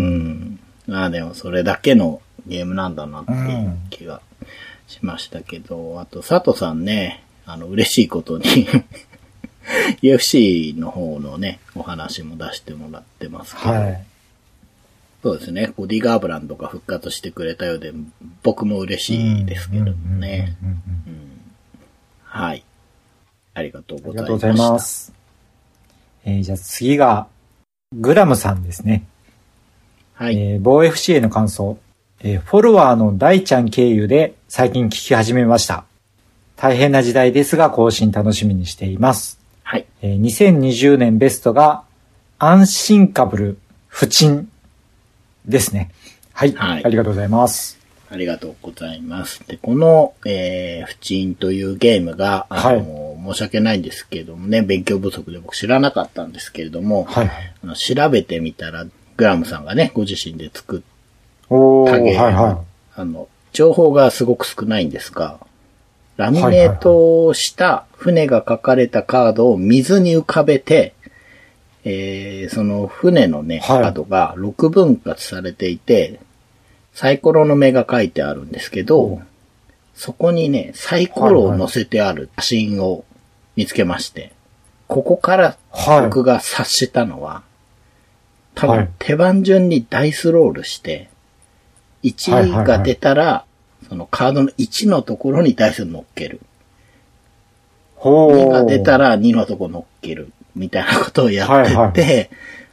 [0.52, 0.60] ん。
[0.87, 4.20] まあでもそれだけのゲームなんだなっていう気が
[4.87, 8.68] しましたけど、あと佐藤さんね、あの、嬉しいことに
[10.02, 14.04] UFC の方のね、お話も出してもらってますけど、はい。
[15.24, 17.94] そうですね、ボディガーブランドが復活してくれたようで、
[18.42, 20.54] 僕も嬉しいですけどもね。
[22.24, 22.62] はい。
[23.54, 24.26] ありがとうあございました。
[24.26, 25.14] りがとうございます。
[26.26, 27.26] えーじゃあ次が、
[27.94, 29.06] グラムさんですね。
[30.12, 30.37] はい。
[30.37, 31.78] えー、防 FC への感想。
[32.20, 35.87] えーフォロワーの大ちゃん経由で最近聞き始めました。
[36.56, 39.40] 大変な時代ですが更新楽しみにしています。
[39.62, 39.87] はい。
[40.02, 41.84] えー2020年ベストが、
[42.38, 43.58] アンシンカブル、
[43.88, 44.50] 不沈
[45.46, 45.90] ですね。
[46.33, 46.52] はい。
[46.52, 47.78] はいありがとうございます。
[48.11, 49.46] ありがとうございます。
[49.48, 57.30] で、この、えー、不沈というゲームが、あの、申し訳ないんですけれどもね、勉強不足で僕知らなかったんですけれども、はい。
[57.62, 60.80] あの調べてみたら、グラムさんがね、ご自身で作っ
[61.48, 65.38] たゲーム、はあの、情報がすごく少ないんですが、
[66.16, 70.93] ラミネートをした船が書かれたカードを水に浮かべて、
[71.84, 76.20] えー、その船のね、はいカードが6分割されていて、
[76.94, 79.20] サイコロの目が書いてあるんですけど、
[79.94, 83.04] そこにね、サイコロを載せてある写真を
[83.56, 84.32] 見つけまして、
[84.88, 85.56] ここから。
[86.04, 87.42] 僕が察したのは、
[88.54, 91.10] 多はい分手番順にダイスロールして、
[92.04, 93.44] 1が出たら、
[93.88, 96.40] そのカードの1のところにダイスを乗っける。
[97.96, 98.46] ほー。
[98.46, 100.32] 2が出たら2のところ乗っける。
[100.54, 102.30] みたいなことをやってて、はいはい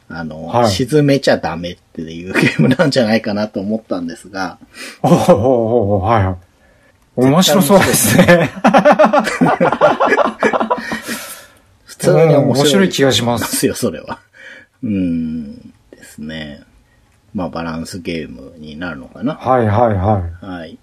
[0.08, 4.58] あの、はい沈めちゃダメっていうゲームなんじゃないかなと思ったんですが、
[5.02, 6.36] おーおーおーはいはい。
[7.16, 8.50] 面白そうですね。
[11.84, 12.70] 普通に面面白い。
[12.70, 13.32] 白い気がしま。
[13.32, 14.18] ますすよ、それは。
[14.82, 16.62] うーん、ですね。
[17.34, 19.34] まあ、バランスゲームになるのかな。
[19.34, 20.44] はいはいはい。
[20.44, 20.78] はい。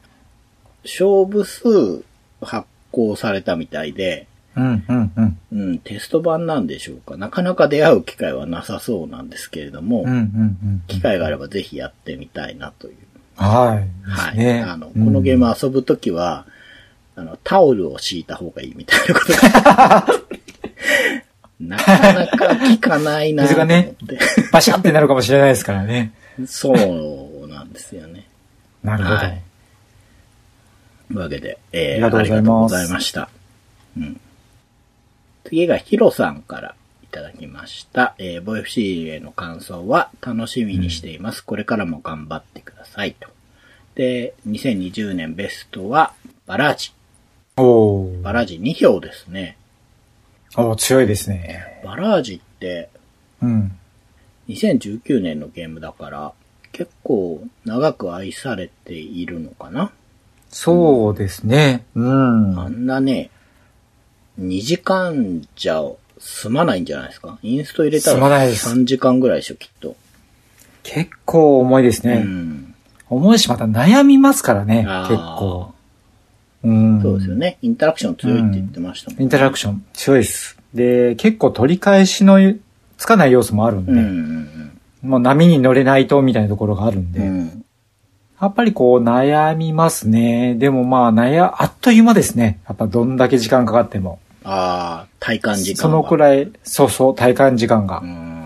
[0.84, 2.04] 勝負数
[2.42, 4.28] 発行されたみたいで、
[4.60, 5.40] うんうんうん。
[5.52, 7.18] うん、テスト版なんでしょうか。
[7.18, 10.84] なかなか出会う機会はなさそうなんですけれども、うんうんうん。
[10.88, 12.96] 機会があればぜひやってみたいなという。
[13.36, 14.10] はい。
[14.10, 14.38] はい。
[14.38, 16.46] ねあの、このゲーム遊ぶときは、
[17.16, 20.08] あの、タオルを敷いた方がいいみたいなことが。
[21.60, 23.96] なかなか聞かないなと思って。
[24.52, 26.14] バシャってなるかもしれないですからね。
[26.46, 28.28] そうなんですよね。
[28.84, 29.16] なるほど。
[29.16, 29.42] はい
[31.10, 33.30] というわけで、えー、ありがとうございますありがとうございました。
[33.98, 34.22] うん。
[35.44, 38.16] 次がヒロさんからいただきました。
[38.18, 41.44] えー、ボイフ c への感想は楽しみにしています。
[41.44, 43.30] これからも頑張ってくださいと。
[43.96, 46.14] で、2020年ベストは
[46.46, 46.94] バラージ。
[47.58, 49.58] おーバラージ2票ですね。
[50.56, 51.82] おー強いですね。
[51.84, 52.90] バラージって
[53.42, 53.78] うん。
[54.48, 56.34] 2019年のゲームだから
[56.72, 59.92] 結構長く愛されているのかな？
[60.50, 61.86] そうですね。
[61.96, 62.60] うん。
[62.60, 63.30] あんなね、
[64.40, 65.84] 2時間じゃ
[66.20, 67.38] 済まないんじゃないですか？
[67.44, 69.96] インスト入れたらいです3時間ぐらいでしょ、きっと。
[70.84, 72.20] 結構重いですうね。
[72.20, 72.74] ん。
[73.10, 74.86] 重いしまた悩みますからね。
[75.08, 75.74] 結構。
[76.64, 77.02] うん。
[77.02, 77.58] そうですよね。
[77.62, 79.24] インタラクション強いって言ってましたもんね。
[79.24, 80.58] インタラクション強いです。
[80.74, 82.38] で、結構取り返しの
[82.98, 87.28] つかない要素もあるんで、うんうんもう波に乗れないとみたいなところがあるんで、うん。
[87.28, 87.66] うん。
[88.42, 90.56] やっぱりこう悩みますね。
[90.56, 92.60] でもまあ悩、あっという間ですね。
[92.68, 94.20] やっぱどんだけ時間かかっても。
[94.44, 96.18] ああ、体感時間そのくい。
[96.18, 98.06] らい、そうそう、体感時間がう。
[98.06, 98.40] ん。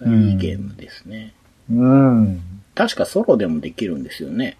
[0.00, 1.32] うんいいゲームですね。
[1.70, 2.40] うん。
[2.74, 4.56] 確かソロでもできるんですよね。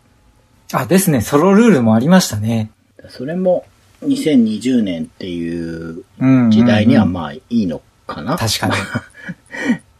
[0.72, 1.20] あ、ですね。
[1.20, 2.70] ソロルールもありましたね。
[3.08, 3.64] それも
[4.04, 6.50] 2020年っていううん。
[6.50, 8.74] 時代にはうんまあいいのかな、確かに。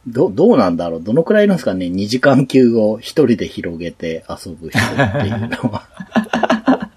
[0.12, 4.82] ど、どうなんだろうどのくらいいるんですかね ?2 時間級を一人で広げて遊ぶ人っ
[5.22, 5.88] ていうのは。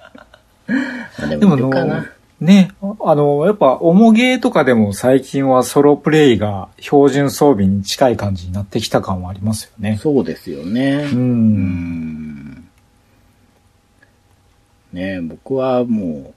[1.20, 2.06] あででももいるかな
[2.41, 9.99] ね、あの、やっぱ、オモゲーとかでも最近はソロプレイが標準装備に近い感じになってきた感はありますよね。
[10.01, 11.08] そうですよね。
[11.13, 11.15] う。
[11.15, 11.56] うん
[12.56, 12.69] ん。
[14.91, 16.34] ね僕はも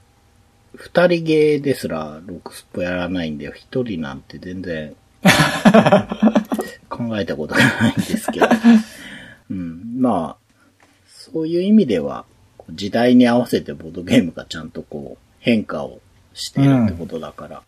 [0.75, 4.93] う、二人ゲーですらロクスポやらないんで、一人なんて全然
[6.87, 8.47] 考えたことがないんですけど。
[9.49, 9.95] うん。
[9.97, 10.57] まあ、
[11.07, 12.25] そういう意味では、
[12.69, 15.99] 時代に合わせてボードゲームがちゃんとこう変化を
[16.33, 17.61] しているってことだから、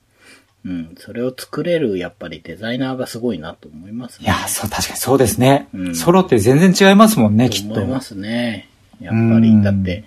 [0.65, 4.25] うん、それを作れるやっぱりデザイナーがすごいなと思いますね。
[4.25, 5.69] いや、そう、確かにそうですね。
[5.75, 7.75] うんソロって全然違いますもんね、きっと。
[7.75, 8.67] と思いますね。
[8.99, 10.03] やっぱり、うんだって、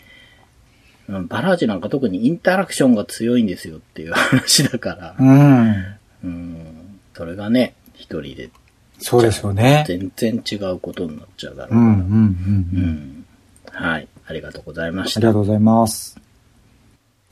[1.09, 5.85] うんバラージュなんか特にインタラクションが強いんですよっていう話だから、うん。
[6.25, 8.51] うん、それがね、一人で
[8.99, 9.85] そうですよね。
[9.87, 11.81] 全然違うことになっちゃうだろうから。
[11.81, 12.01] うん、うん、うん。
[12.03, 12.83] ううん
[13.21, 13.25] ん
[13.73, 14.09] はい。
[14.27, 15.21] ありがとうございました。
[15.21, 16.21] ありがとうございます。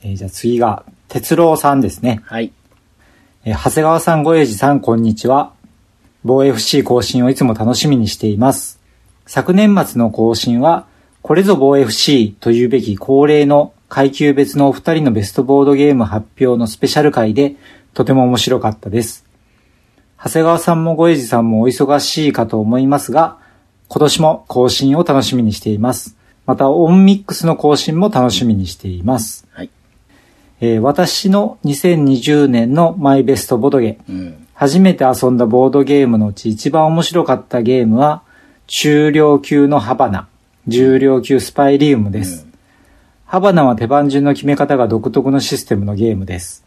[0.01, 2.21] えーじゃあ次が、哲郎さんですね。
[2.25, 2.53] はい。
[3.43, 5.51] えー長谷川さん、ごえじさん、こんにちは。
[6.23, 8.79] 防 FC 更新をいつも楽しみにしています。
[9.25, 10.85] 昨年末の更新は、
[11.21, 17.55] これぞ防 FC というべき恒例の階級別のお二人のベストボードゲーム発表のスペシャル回で、
[17.93, 19.25] とても面白かったです。
[20.23, 23.37] 長谷川さんもごえじさんもお忙しいかと思いますが、
[23.89, 26.15] 今年も更新を楽しみにしています。
[26.45, 29.45] また、オンミックスの更新も楽しみにしています。
[29.51, 29.69] はい。
[30.61, 34.47] えー私の2020年のマイベストボドゲ、うん。
[34.53, 38.23] 初めて遊んだボードゲームのうち一番面白かったゲームは、
[38.67, 40.27] 中量級のハバナ、
[40.67, 42.45] 重量級スパイリウムです。
[43.25, 46.65] ハバナは手番順の決め方が独特のシステムのゲームです。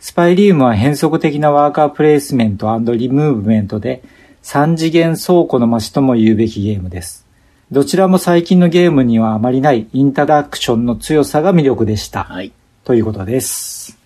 [0.00, 4.02] スパイリウムは変則的なワーカープレイスメントリムーブメントで
[4.42, 7.26] 3次元倉庫の街とも言うべきゲームです。
[7.70, 12.24] どちらも最近のゲームにはあまりないインタラクションの強さが魅力でした。
[12.24, 12.52] はい。
[12.84, 13.96] ということです。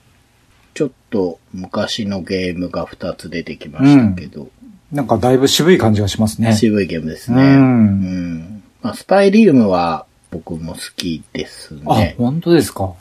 [0.72, 4.48] ちょっと昔のゲームが2つ出てきましたけど、
[4.92, 6.54] なんかだいぶ渋い感じがしますね。
[6.54, 7.42] 渋いゲームですね。
[7.42, 12.14] うんうんまあ、スパイリウムは僕も好きですあね、。
[12.18, 12.94] 本当ですか。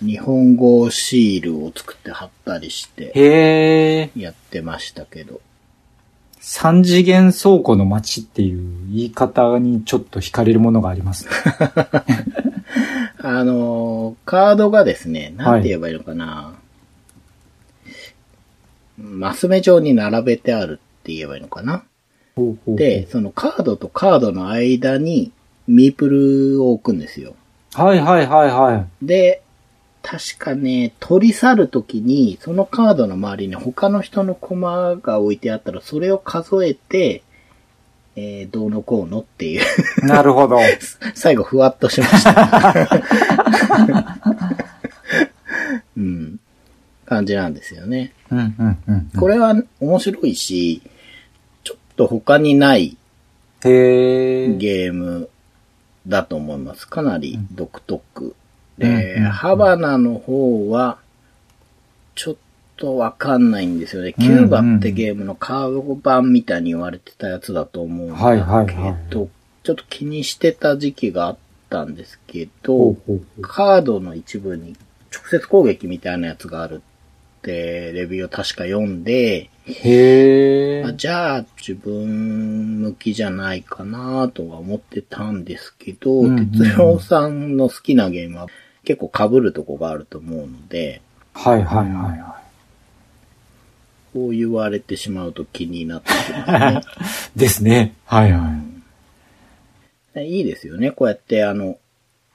[0.00, 4.20] 日本語シールを作って貼ったりしてへえ。
[4.20, 5.40] やってましたけど。
[6.38, 11.30] 三次元倉庫の街っていう言い方にちょっと惹かれるものがありますね。
[13.26, 16.52] あのーカードがですね、なんて言えばいいのかな、
[18.98, 21.84] マス目状に並べてあるって言えばいいのかな
[22.36, 25.32] ほうほうで、、そのカードとカードの間に
[25.66, 27.34] ミープルを置くんですよ。
[27.72, 29.06] はいはいはいはい。
[29.06, 29.40] で、
[30.02, 37.22] 確かね、取り去るときに、そのカードの周りに他の人のコマが置いてあったら、それを数えて、
[38.16, 39.62] えー、どうのこうのっていう、
[40.06, 40.58] なるほど。
[41.14, 43.00] 最後ふわっとしました。
[45.96, 46.38] うん。
[47.06, 48.12] 感じなんですよね。
[48.30, 49.10] うんうんうん。
[49.18, 50.82] これは面白いし、
[51.64, 52.96] ちょっと他にない。
[53.62, 55.30] ゲーム
[56.06, 56.86] だと思います。
[56.86, 58.24] かなり独特。
[58.24, 58.34] うん
[58.78, 60.98] で、うんハバナの方は、
[62.14, 62.36] ちょっ
[62.76, 64.14] とわかんないんですよね。
[64.18, 68.94] うんキューバってゲームのカード版みたいに言われてたやつだと思うんだけど、はいはいはい
[69.64, 71.36] ちょっと気にしてた時期があっ
[71.70, 73.42] たんですけど、ほうほうほう。
[73.42, 74.76] カードの一部に
[75.10, 76.82] 直接攻撃みたいなやつがある
[77.38, 80.84] って、レビューを確か読んで、へえ。
[80.84, 86.38] あじゃあ自分向きじゃないかなとは思ってたんですけど、うんうん。
[86.38, 88.48] うん哲郎さんの好きなゲームは
[88.84, 91.00] 結構被るとこがあると思うので、
[91.32, 92.40] はいはいはいは
[94.14, 96.80] こう言われてしまうと気になってきますね。
[96.80, 96.84] い。
[97.38, 97.94] ですね。
[98.06, 98.56] はいは
[100.14, 100.14] い。
[100.14, 100.92] でいいですよね。
[100.92, 101.78] こうやってあの、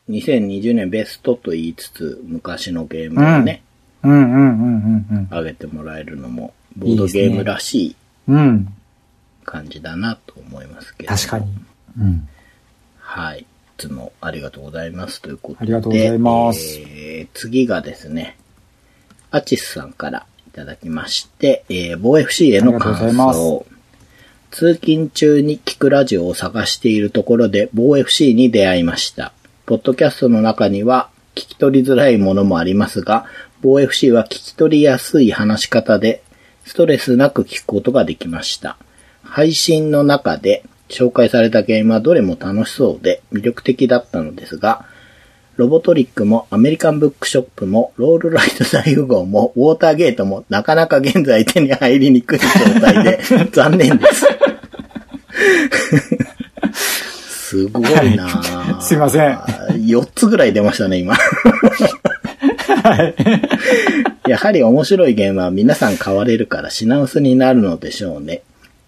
[0.10, 3.63] 2020年ベストと言いつつ、昔のゲームをね、
[4.04, 7.96] うんうんうんうん上げてもらえるのも、ボードゲームらしい
[8.28, 8.36] うん。
[8.36, 8.74] うん。
[9.46, 11.15] 感じだなと思いますけど。
[11.15, 11.46] 確かに。
[11.98, 12.28] うん。
[13.00, 13.39] はい。
[13.39, 13.46] い
[13.78, 15.62] つもありがとうございますということで。
[15.62, 18.38] ありがとうございますえー次がですね、
[19.32, 23.65] アチスさんからいただきまして、えー、防 FC への感想。
[24.52, 29.32] 通勤中に聞くラジオを探しているところで、防 FC に出会いました。
[29.65, 33.26] ポッドキャストの中には聞き取りづらいものもありますが、
[33.62, 36.24] 防 FC は聞き取りやすい話し方で、
[36.65, 38.76] ストレスなく聞くことができました。
[39.24, 44.86] 配信の中で紹介されたゲームはどれも楽しそうで魅力的だったのですが、
[45.60, 52.48] ロボトリックもアメリカンブックショップもロールライト大富豪もウォーターゲートもなかなか現在手に入りにくい状
[52.80, 53.19] 態で
[53.52, 54.26] 残念です。
[57.50, 61.17] すごいなぁすいません4つぐらい出ましたね、今。
[64.30, 68.44] やはり面白いゲームは皆さん買われるから品薄になるのでしょうね。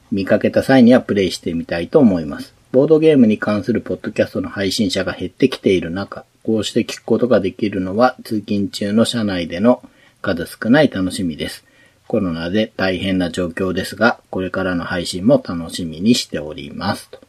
[0.09, 2.53] 見かけた際にはプレイしてみたいと思います。
[2.71, 9.83] ボードゲームに関するポッドキャストの配信者が減ってきている中、こうして聞くことができるのは通勤中の車内での
[10.21, 11.63] 数少ない楽しみです。
[12.07, 17.09] コロナで大変な状況ですが、これからの配信も楽しみにしております。
[17.09, 17.19] と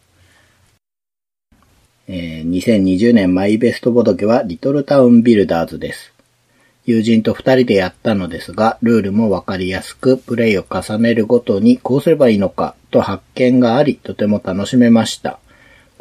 [2.08, 6.12] えー2020年マイベストボドゲはリトルタウンビルダーズです。
[6.84, 15.38] 友人と二人でやったのですが、ルールもわかりやすく、プレイを重ねるごとにこうすればいいのかと発見があり、とても楽しめました。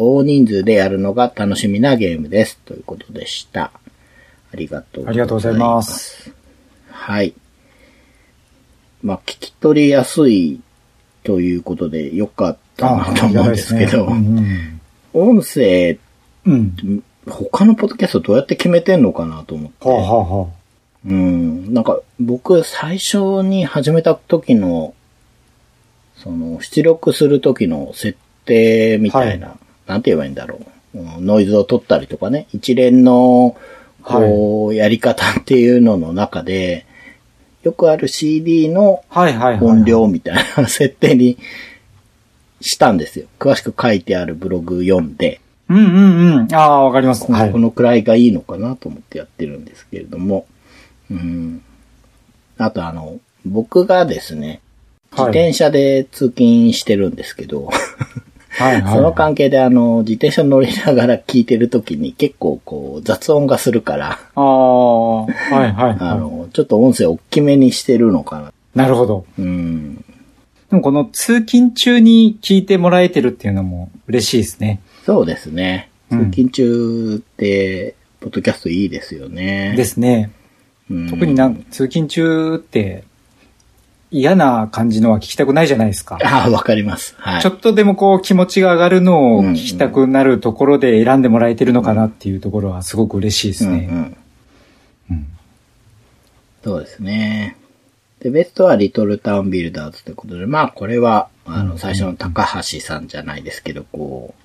[0.02, 2.58] 大人数でやるのが楽しみなゲームです。
[2.66, 3.72] ということでした。
[4.54, 6.34] ありがとうありがとうございます。
[6.90, 7.34] はい。
[9.04, 10.62] まあ、聞き取りやすい
[11.24, 14.82] ということでよかったなと思うんですけど、うんうん
[15.14, 15.98] 音声、
[16.46, 17.04] うん。
[17.28, 19.90] 他のポッドキャストどうやって決めてんのかなと思って。
[19.90, 20.50] はあ、はあはあ、
[21.06, 21.74] うん。
[21.74, 24.94] なんか、僕、最初に始めた時の、
[26.16, 30.60] その、出力する時の設定みたいな、なんて言えばいいんだろ
[30.94, 31.00] う。
[31.00, 33.56] うんノイズを取ったりとかね、一連の、
[34.04, 36.86] こう、やり方っていうのの中で、
[37.64, 39.04] よくある CD の。
[39.62, 41.38] 音量みたいな設定に
[42.60, 43.28] したんですよ。
[43.40, 46.54] 詳しく書いてあるブログ読んで、うんうんうん。
[46.54, 47.32] ああ、わかります。
[47.32, 47.60] はいこ。
[47.60, 50.46] のくらいがいいのかなと思ってやってるんですけれども、
[51.10, 51.62] うん。
[52.58, 54.62] あとあの、僕がですね、
[55.12, 57.70] 自はい転車で通勤してるんですけど、
[58.52, 58.94] はいはい。
[58.94, 68.50] その関係であの、自転車乗りながら聞いてるときに結構こう雑音がするから、ああ、はいはいあはの、ちょっと音声大きめにしてるのかな。
[68.50, 68.52] い。
[68.76, 69.26] なるほど。
[69.40, 69.96] うん。
[70.70, 74.82] でもこの通勤中に聞いてもらえてるっていうのも嬉しいですね。
[75.06, 75.90] そうですね。
[76.12, 79.74] うん通勤中って、ポッドキャストいいですよね。
[79.78, 80.32] ですね。
[80.90, 83.06] うん特になん通勤中って
[84.12, 86.20] 嫌な感じのは聞きたくないじゃないですか。
[86.24, 87.16] ああ、わかります。
[87.18, 87.42] はい。
[87.42, 93.88] ちょっとでもこう気持ちが上がるのを聞きたくなるところで選んでもらえてるのかなっていうところはすごく嬉しいですね。
[93.90, 94.18] うんうん
[95.12, 95.28] うん
[96.64, 97.58] そうですね。
[98.20, 104.42] で、ベストはリトルタウンビルダーズということで、まあこれは、あの、最初の高橋さんじゃないですけど、こう、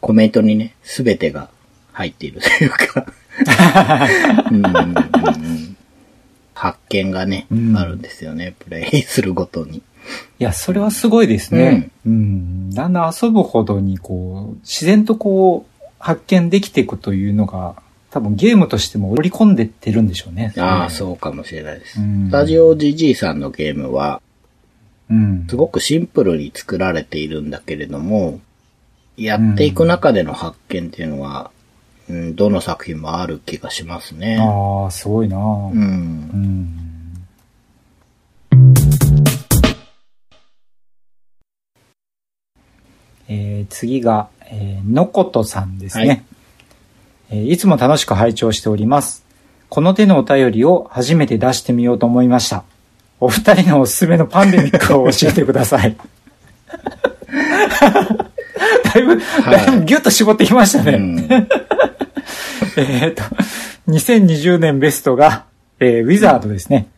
[0.00, 1.50] コメントにね、すべてが
[1.92, 3.06] 入っているというか
[4.50, 5.71] うんうんうんうん、
[6.62, 9.78] 発見がね、うんあるんですよね、プレイするごとに。
[9.78, 9.82] い
[10.38, 11.90] や、それはすごいですね。
[12.06, 12.70] うん。
[12.70, 17.74] だんだん遊ぶほどにこう、自然とこう、発見できていくというのが、
[18.12, 20.54] 多分ゲームとしても織り込んでってるんでしょうね。
[20.56, 20.90] ああ、う。
[20.90, 22.00] そうかもしれないです。
[22.00, 24.22] うんスタジオ GG さんのゲームは、
[25.10, 25.46] うん。
[25.50, 28.38] すごくシンプルに作られているんだけれども、
[29.16, 31.50] やっていく中での発見っていうのは、
[32.08, 34.38] うん、どの作品もある気がしますね。
[34.40, 35.40] ああ、すごいなう。
[35.40, 35.44] う
[35.74, 36.78] んん。
[43.28, 46.22] えー次が、えーのことさんですね、はい
[47.30, 49.24] えーいつも楽しく拝聴しております。
[49.70, 52.62] この手のお便りを初めて出してみようと思いました。
[53.20, 55.96] お二人のおすすめのパンデミックを教えてください。
[58.94, 60.92] だいぶ、だいぶギュッと絞ってきましたね。
[60.92, 61.18] うん。
[62.76, 63.22] えっと、
[63.88, 65.44] 2020年ベストが、
[65.80, 66.88] えーウィザードですね。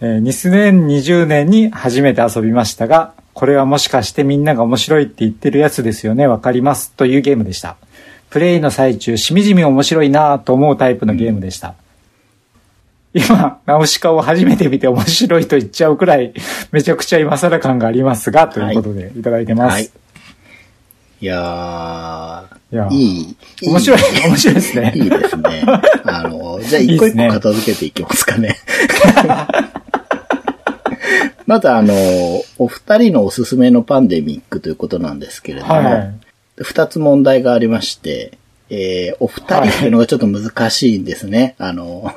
[0.00, 6.92] えー2020年に初めて遊びましたが、これはもしかしてみんなが面白いって言ってるやつですよね、わかります。
[6.92, 7.76] というゲームでした。
[8.30, 11.74] プレイの最中、しみじみ面白いなぁと思うタイプのゲームでした。
[13.14, 16.34] 今、ナウシカを初めて見て面白いと言っちゃうくらい、
[16.72, 19.72] めちゃくちゃ今更感がありますが、ということでいただいてます。
[19.72, 19.84] はい。
[19.84, 19.90] いや
[21.20, 23.36] いやー、いい。
[23.62, 24.92] 面白い、面白いですね。
[24.94, 25.64] いいですね。
[26.04, 28.56] あの、じゃあ一個一個片付けていきますかね。
[31.46, 31.94] まずあの、
[32.58, 36.14] お二人のおすすめのパンデミックということなんですけれども、はい。
[36.58, 38.38] 二つ問題がありまして、
[38.68, 41.54] えー、お二人っていうのがちょっと難しいんですね。
[41.58, 42.12] あの、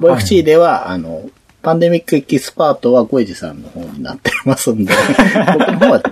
[0.00, 1.30] ボイフチーでは、あの、
[1.62, 4.92] パンデミックエキスパートはゴイジさんの方になってますんで、
[5.58, 6.02] 僕の方は、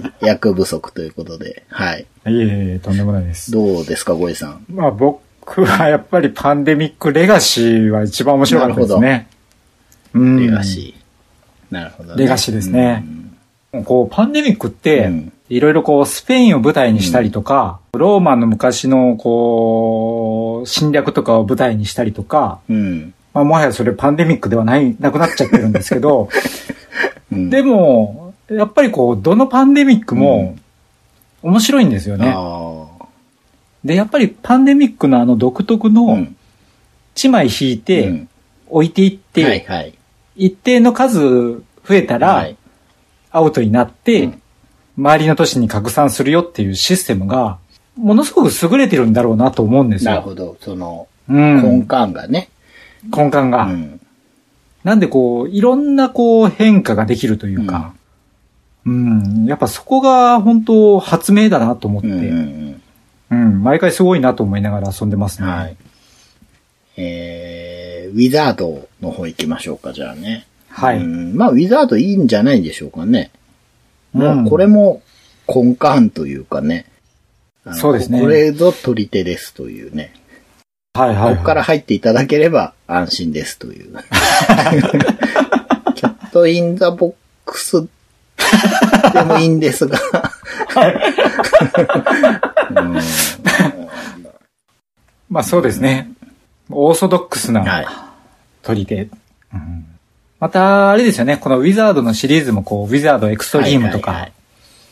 [0.00, 2.06] ね、役不足ということで、はい。
[2.26, 2.36] いえい
[2.76, 3.50] え、とんでもないです。
[3.50, 4.64] どうですか、ゴイジさん。
[4.68, 9.28] まあ僕はやっぱりパンデミックレガシーは一番面白かったですね。
[10.14, 11.74] うんレガシー。
[11.74, 12.22] なるほど、ね。
[12.22, 13.04] レガシーですね
[13.72, 23.14] うんこう、パンデミックってうん、いろいろこう、スペインを舞台にしたりとか、ローマの昔のこう、侵略とかを舞台にしたりとか、うん。
[23.32, 26.28] まあもはやそれパンデミックではない、なくなっちゃってるんですけど、
[27.32, 27.48] うん。
[27.48, 28.21] でも、
[28.56, 30.56] やっぱりこう、どのパンデミックも
[31.42, 32.32] 面白いんですよね。
[32.34, 32.86] あ
[33.84, 36.36] で、やっぱりパンデミックのあの独特のん。
[37.14, 38.28] 1枚引いて、うん
[38.74, 39.94] 置いていって、はいはい。
[40.34, 42.56] 一定の数増えたらはい、
[43.30, 44.42] アウトになって、うん
[44.98, 47.58] 周りの都市に拡散するよっていうシステムが、
[47.96, 50.10] ものすごく優れてるんだろうなと思うんですよ。
[50.10, 50.56] なるほど。
[50.60, 51.62] その、うん。
[51.62, 52.50] 根幹がね。
[53.04, 53.64] 根幹が。
[53.64, 54.00] うん。
[54.84, 57.94] なんでこう、いろんなこう変化ができるというか、
[58.84, 62.82] うん、やっぱそこが本当発明だなと思って、うん
[63.30, 63.62] うん。
[63.62, 65.48] 毎回すごいなと思いながら遊んでますね。
[65.48, 65.76] はい。
[66.96, 70.46] えー、ウィザードの方行きましょうか、じゃあね。
[70.68, 70.98] はい。
[70.98, 73.30] うんまあ、ウィザードいいんじゃないんでしょうかね。
[74.12, 75.02] もうこれも
[75.48, 76.86] 根幹というかね。
[77.74, 80.12] そうですねこれぞ取り手ですというね。
[80.94, 81.34] はいはい、はい。
[81.36, 83.92] ここから入っていただければ安心ですという。
[85.94, 87.14] キャットインザボッ
[87.46, 87.82] クスっ
[89.12, 89.98] でもいいんですが。
[92.70, 92.98] うん
[95.28, 96.10] まあそうですね。
[96.70, 98.12] オーソドックスはいな
[98.62, 99.08] トリテで。
[99.52, 99.86] うん
[100.42, 101.36] また、あれですよね。
[101.36, 104.34] このウィザードのシリーズもこう、ウィザードエクストリームとかはいはいは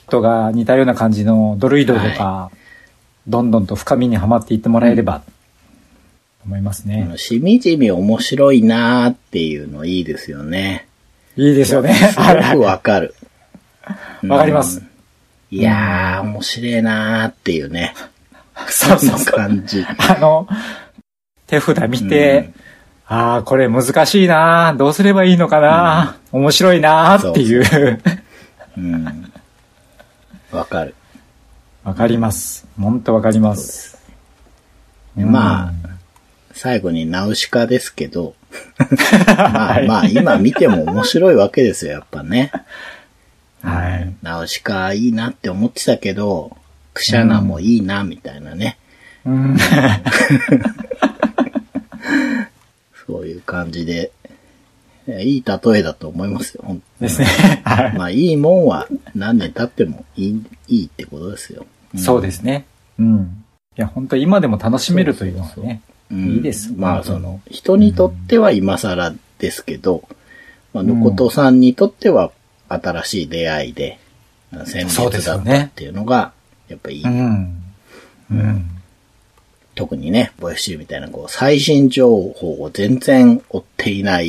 [0.06, 2.52] い、とが似たような感じのドルイドとか、
[3.26, 5.22] どんどんと深みにはまっていってもらえれば、
[6.44, 7.12] 思いますね。
[7.16, 10.86] しみじみ面白いなーっていうのいいですよね。
[11.36, 11.94] いいですよね。
[11.94, 13.16] すごくわかる。
[14.28, 14.80] わかります
[15.52, 15.58] うん。
[15.58, 17.94] いやー、面白いなーっていうね。
[18.68, 19.40] そうそうそそう。
[19.40, 19.84] の感じ。
[19.84, 20.46] あの、
[21.46, 22.50] 手札見て、
[23.06, 28.00] ああ、これ難しいなどうすればいいのかな、面白いなっていう。
[28.78, 29.32] うん。
[30.52, 30.94] わかる。
[31.82, 32.66] わかります。
[32.78, 33.98] ほんとわかります。
[35.16, 35.72] まあ、
[36.52, 38.34] 最後にナウシカですけど、
[39.36, 42.52] まあまあ今見ても面白いわけですよ、やっぱね。
[43.62, 44.14] あ、はい。
[44.22, 46.56] ナウシカいいなって思ってたけど、
[46.94, 48.78] クシャナもいいな、みたいなね。
[49.24, 49.56] うん、
[53.06, 54.12] そういう感じで、
[55.06, 57.26] えいい例えだと思いますよ、ほんですね。
[57.64, 57.94] はい。
[57.96, 61.66] まあいいもんは何年経ってもいい、いいってことですよ。
[61.96, 62.66] そうですね。
[62.98, 63.44] うん。
[63.76, 65.82] いや、本当今でも楽しめるというのはね。
[66.10, 70.08] うんいいですまあその、人にとっては今更ですけど、
[70.72, 72.32] まあ、のことさんにとっては
[72.70, 73.98] 新しい出会いで、
[74.64, 76.32] 鮮烈だったっていうのが、
[76.68, 77.04] やっぱいい。
[77.04, 77.62] うん。
[78.30, 78.70] うん。
[79.74, 84.28] 特にね、ボイフシーみたいなこう、最新情報を全然追っていない。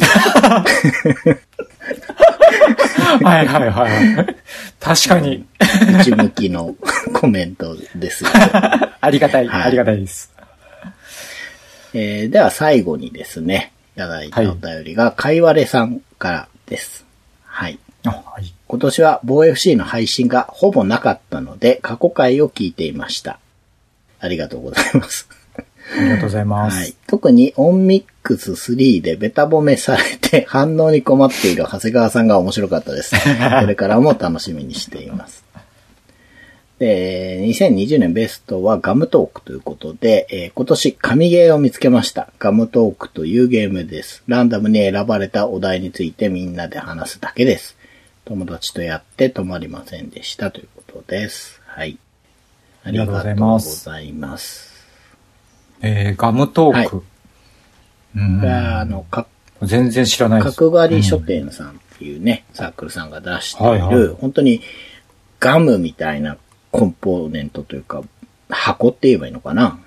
[3.23, 4.35] はいはいはい。
[4.79, 5.45] 確かに。
[5.91, 6.75] 内向きの
[7.13, 8.29] コメントですよ、
[9.01, 10.31] ありがたい、はいありがたいです。
[11.93, 17.05] えーでは最後にですね、いただいたお便りが、かいわれさんからです。
[17.45, 17.77] はい。
[18.05, 18.53] あはい。
[18.67, 23.39] 今年は防 FC の配信がほぼなかったので、過去回を聞いていました。
[24.19, 25.27] ありがとうございます。
[25.97, 26.77] ありがとうございます。
[26.77, 26.95] はい。
[27.07, 33.15] 特にオンミックス3でベタ褒めされて 反応に困っている長谷川さんが面白かったです。
[33.15, 35.43] これからも楽しみにしています。
[36.79, 42.29] で、2020年ベストはガムトークということで、えー今年神ゲーを見つけました。
[42.39, 44.23] ガムトークというゲームです。
[44.27, 47.75] ランダムに選ばれたお題についてみんなで話すだけです。
[48.25, 51.61] 友達とやって止まりませんでしたということです。
[51.65, 51.97] はい。
[52.83, 53.31] ありがとうござ
[53.99, 54.71] います。
[55.81, 56.97] えー、ガムトーク。
[56.97, 57.01] は
[58.15, 59.25] うんあの、か
[59.61, 60.57] 全然知らないです。
[60.57, 64.61] 角刈り書店さんっていうね、サークルさんが出している、はいはい本当に
[65.39, 66.37] ガムみたいな
[66.71, 68.03] コンポーネントというか、
[68.49, 69.79] 箱って言えばいいのかな？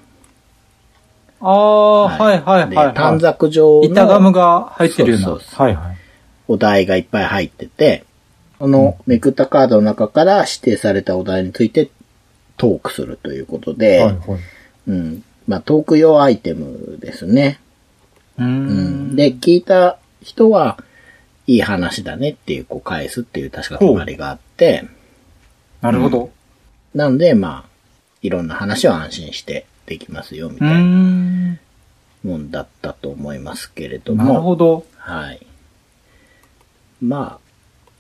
[1.41, 2.95] ああ、はいはいではい、はい。
[2.97, 5.27] 短冊状板ガムのが入ってるような。
[5.27, 5.97] そうそうそはいはい。
[6.49, 8.05] お題がいっぱい入ってて、
[8.59, 11.91] このめくったカードの中から指定されたお題について
[12.57, 14.41] トークするということで、はいはい。
[14.89, 15.25] うん。
[15.47, 17.61] まあトーク用アイテムですね。
[18.39, 19.17] うんん。
[19.17, 20.79] で、聞いた人は、
[21.47, 24.87] いい話だねっていう、こう返すっていう確か決まりがあって、
[25.83, 26.31] なるほど。
[26.95, 27.71] なので、まあ、
[28.23, 31.61] いろんな話を安心してできますよ、みたいなんん。
[32.25, 34.87] もんだったと思いますけれどなるも、ほど。
[34.97, 35.47] はい。
[37.03, 37.44] まあ、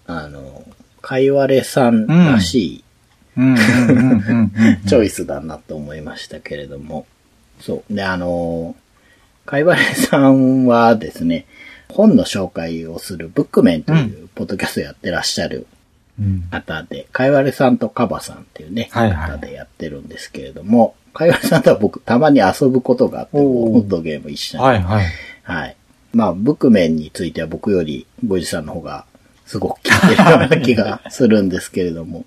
[0.07, 0.65] あの、
[1.01, 2.85] かいわれさんらしい。
[3.37, 7.07] チョイスだなと思いましたけれども、
[7.61, 7.95] そう。
[7.95, 8.77] で、あの、
[9.47, 10.67] かいわれさん。
[10.67, 11.47] はですね、
[11.89, 15.67] 本の紹介をするブックメンというポッドキャストやってらっしゃる
[16.19, 16.43] うん。
[16.51, 17.77] 方で、かいわれさん。
[17.77, 18.39] とカバさん。
[18.39, 20.09] っていうね、はいはい方でやってるん。
[20.09, 21.63] ですけれども、かいわれさん。
[21.63, 24.65] とは僕たまに遊ぶことがあって、おーボードゲーム一緒に。
[24.65, 25.07] はいはい。
[25.43, 25.77] はい。
[26.13, 28.67] まあ、ブックメンについては僕より、ごじさん。
[28.67, 29.05] の方が、
[29.47, 32.25] すごく聞いてるような気がするんですけれども、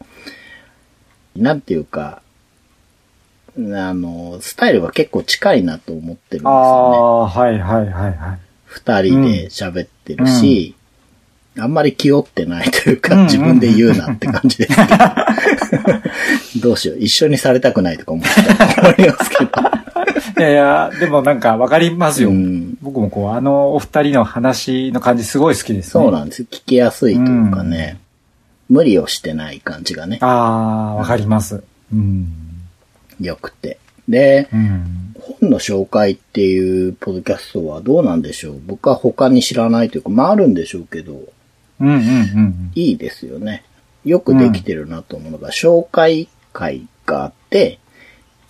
[1.35, 2.21] なんていうか、
[3.57, 6.97] あの、スタイルが結構近いなと思ってるんですあよね。
[6.97, 8.39] あ、はいはいはいはい。
[8.65, 10.75] 二人で喋ってるし、
[11.59, 14.87] あんまり気負ってないというか、うんうん自分で言うなって感じですけど。
[16.69, 16.97] どうしよう。
[16.99, 18.29] 一緒にされたくないとか思って
[18.81, 19.51] 思いますけど。
[20.37, 22.29] いやいや、でもなんかわかりますよ。
[22.29, 25.91] うん僕もこう、あのお二人の話の感じすごい好きですね。
[25.91, 26.47] そうなんですよ。
[26.49, 27.99] 聞きやすいというかね、
[28.69, 31.63] 無理をしてない感じがね、ああ、わかります。
[31.93, 32.27] うん。
[33.19, 33.79] 良くて。
[34.07, 35.13] で、うん。
[35.39, 41.13] 本の紹介っていうポッドキャストはどうなんでしょう僕は他に知らないというか、まああるんでしょうけど、
[41.79, 43.63] うんうんうんいいですよね。
[44.05, 47.79] よくできてるなと思うのが、紹介会があって、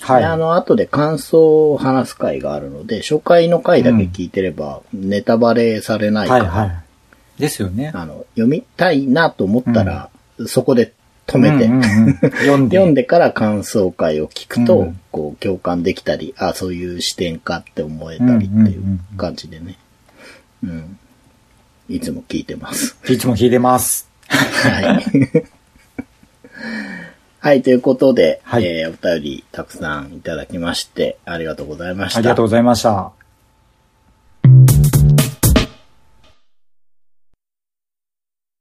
[0.02, 0.22] はい。
[0.22, 7.42] であの、後で感想を話す会があるので、初回の回だけ聞いてれば、ネタバレされないから、はいはい。
[7.42, 7.92] ですよね。
[7.94, 10.10] あの、読みたいなと思ったら、
[10.46, 10.94] そこで
[11.26, 12.78] 止めて、うんうんうん読んで。
[12.78, 19.80] 読んでから感想会を聞くと、うんこう共感できたり、あ、そういう視点かって思えたりっていう感じでね。
[20.64, 21.00] うん。
[21.90, 22.96] いつも聞いてます。
[23.10, 24.08] いつも聞いてます。
[24.30, 25.04] はい。
[27.40, 32.20] はい、ということで、はいえーお便りたくさんいただきまして、ありがとうございました。
[32.20, 33.17] ありがとうございました。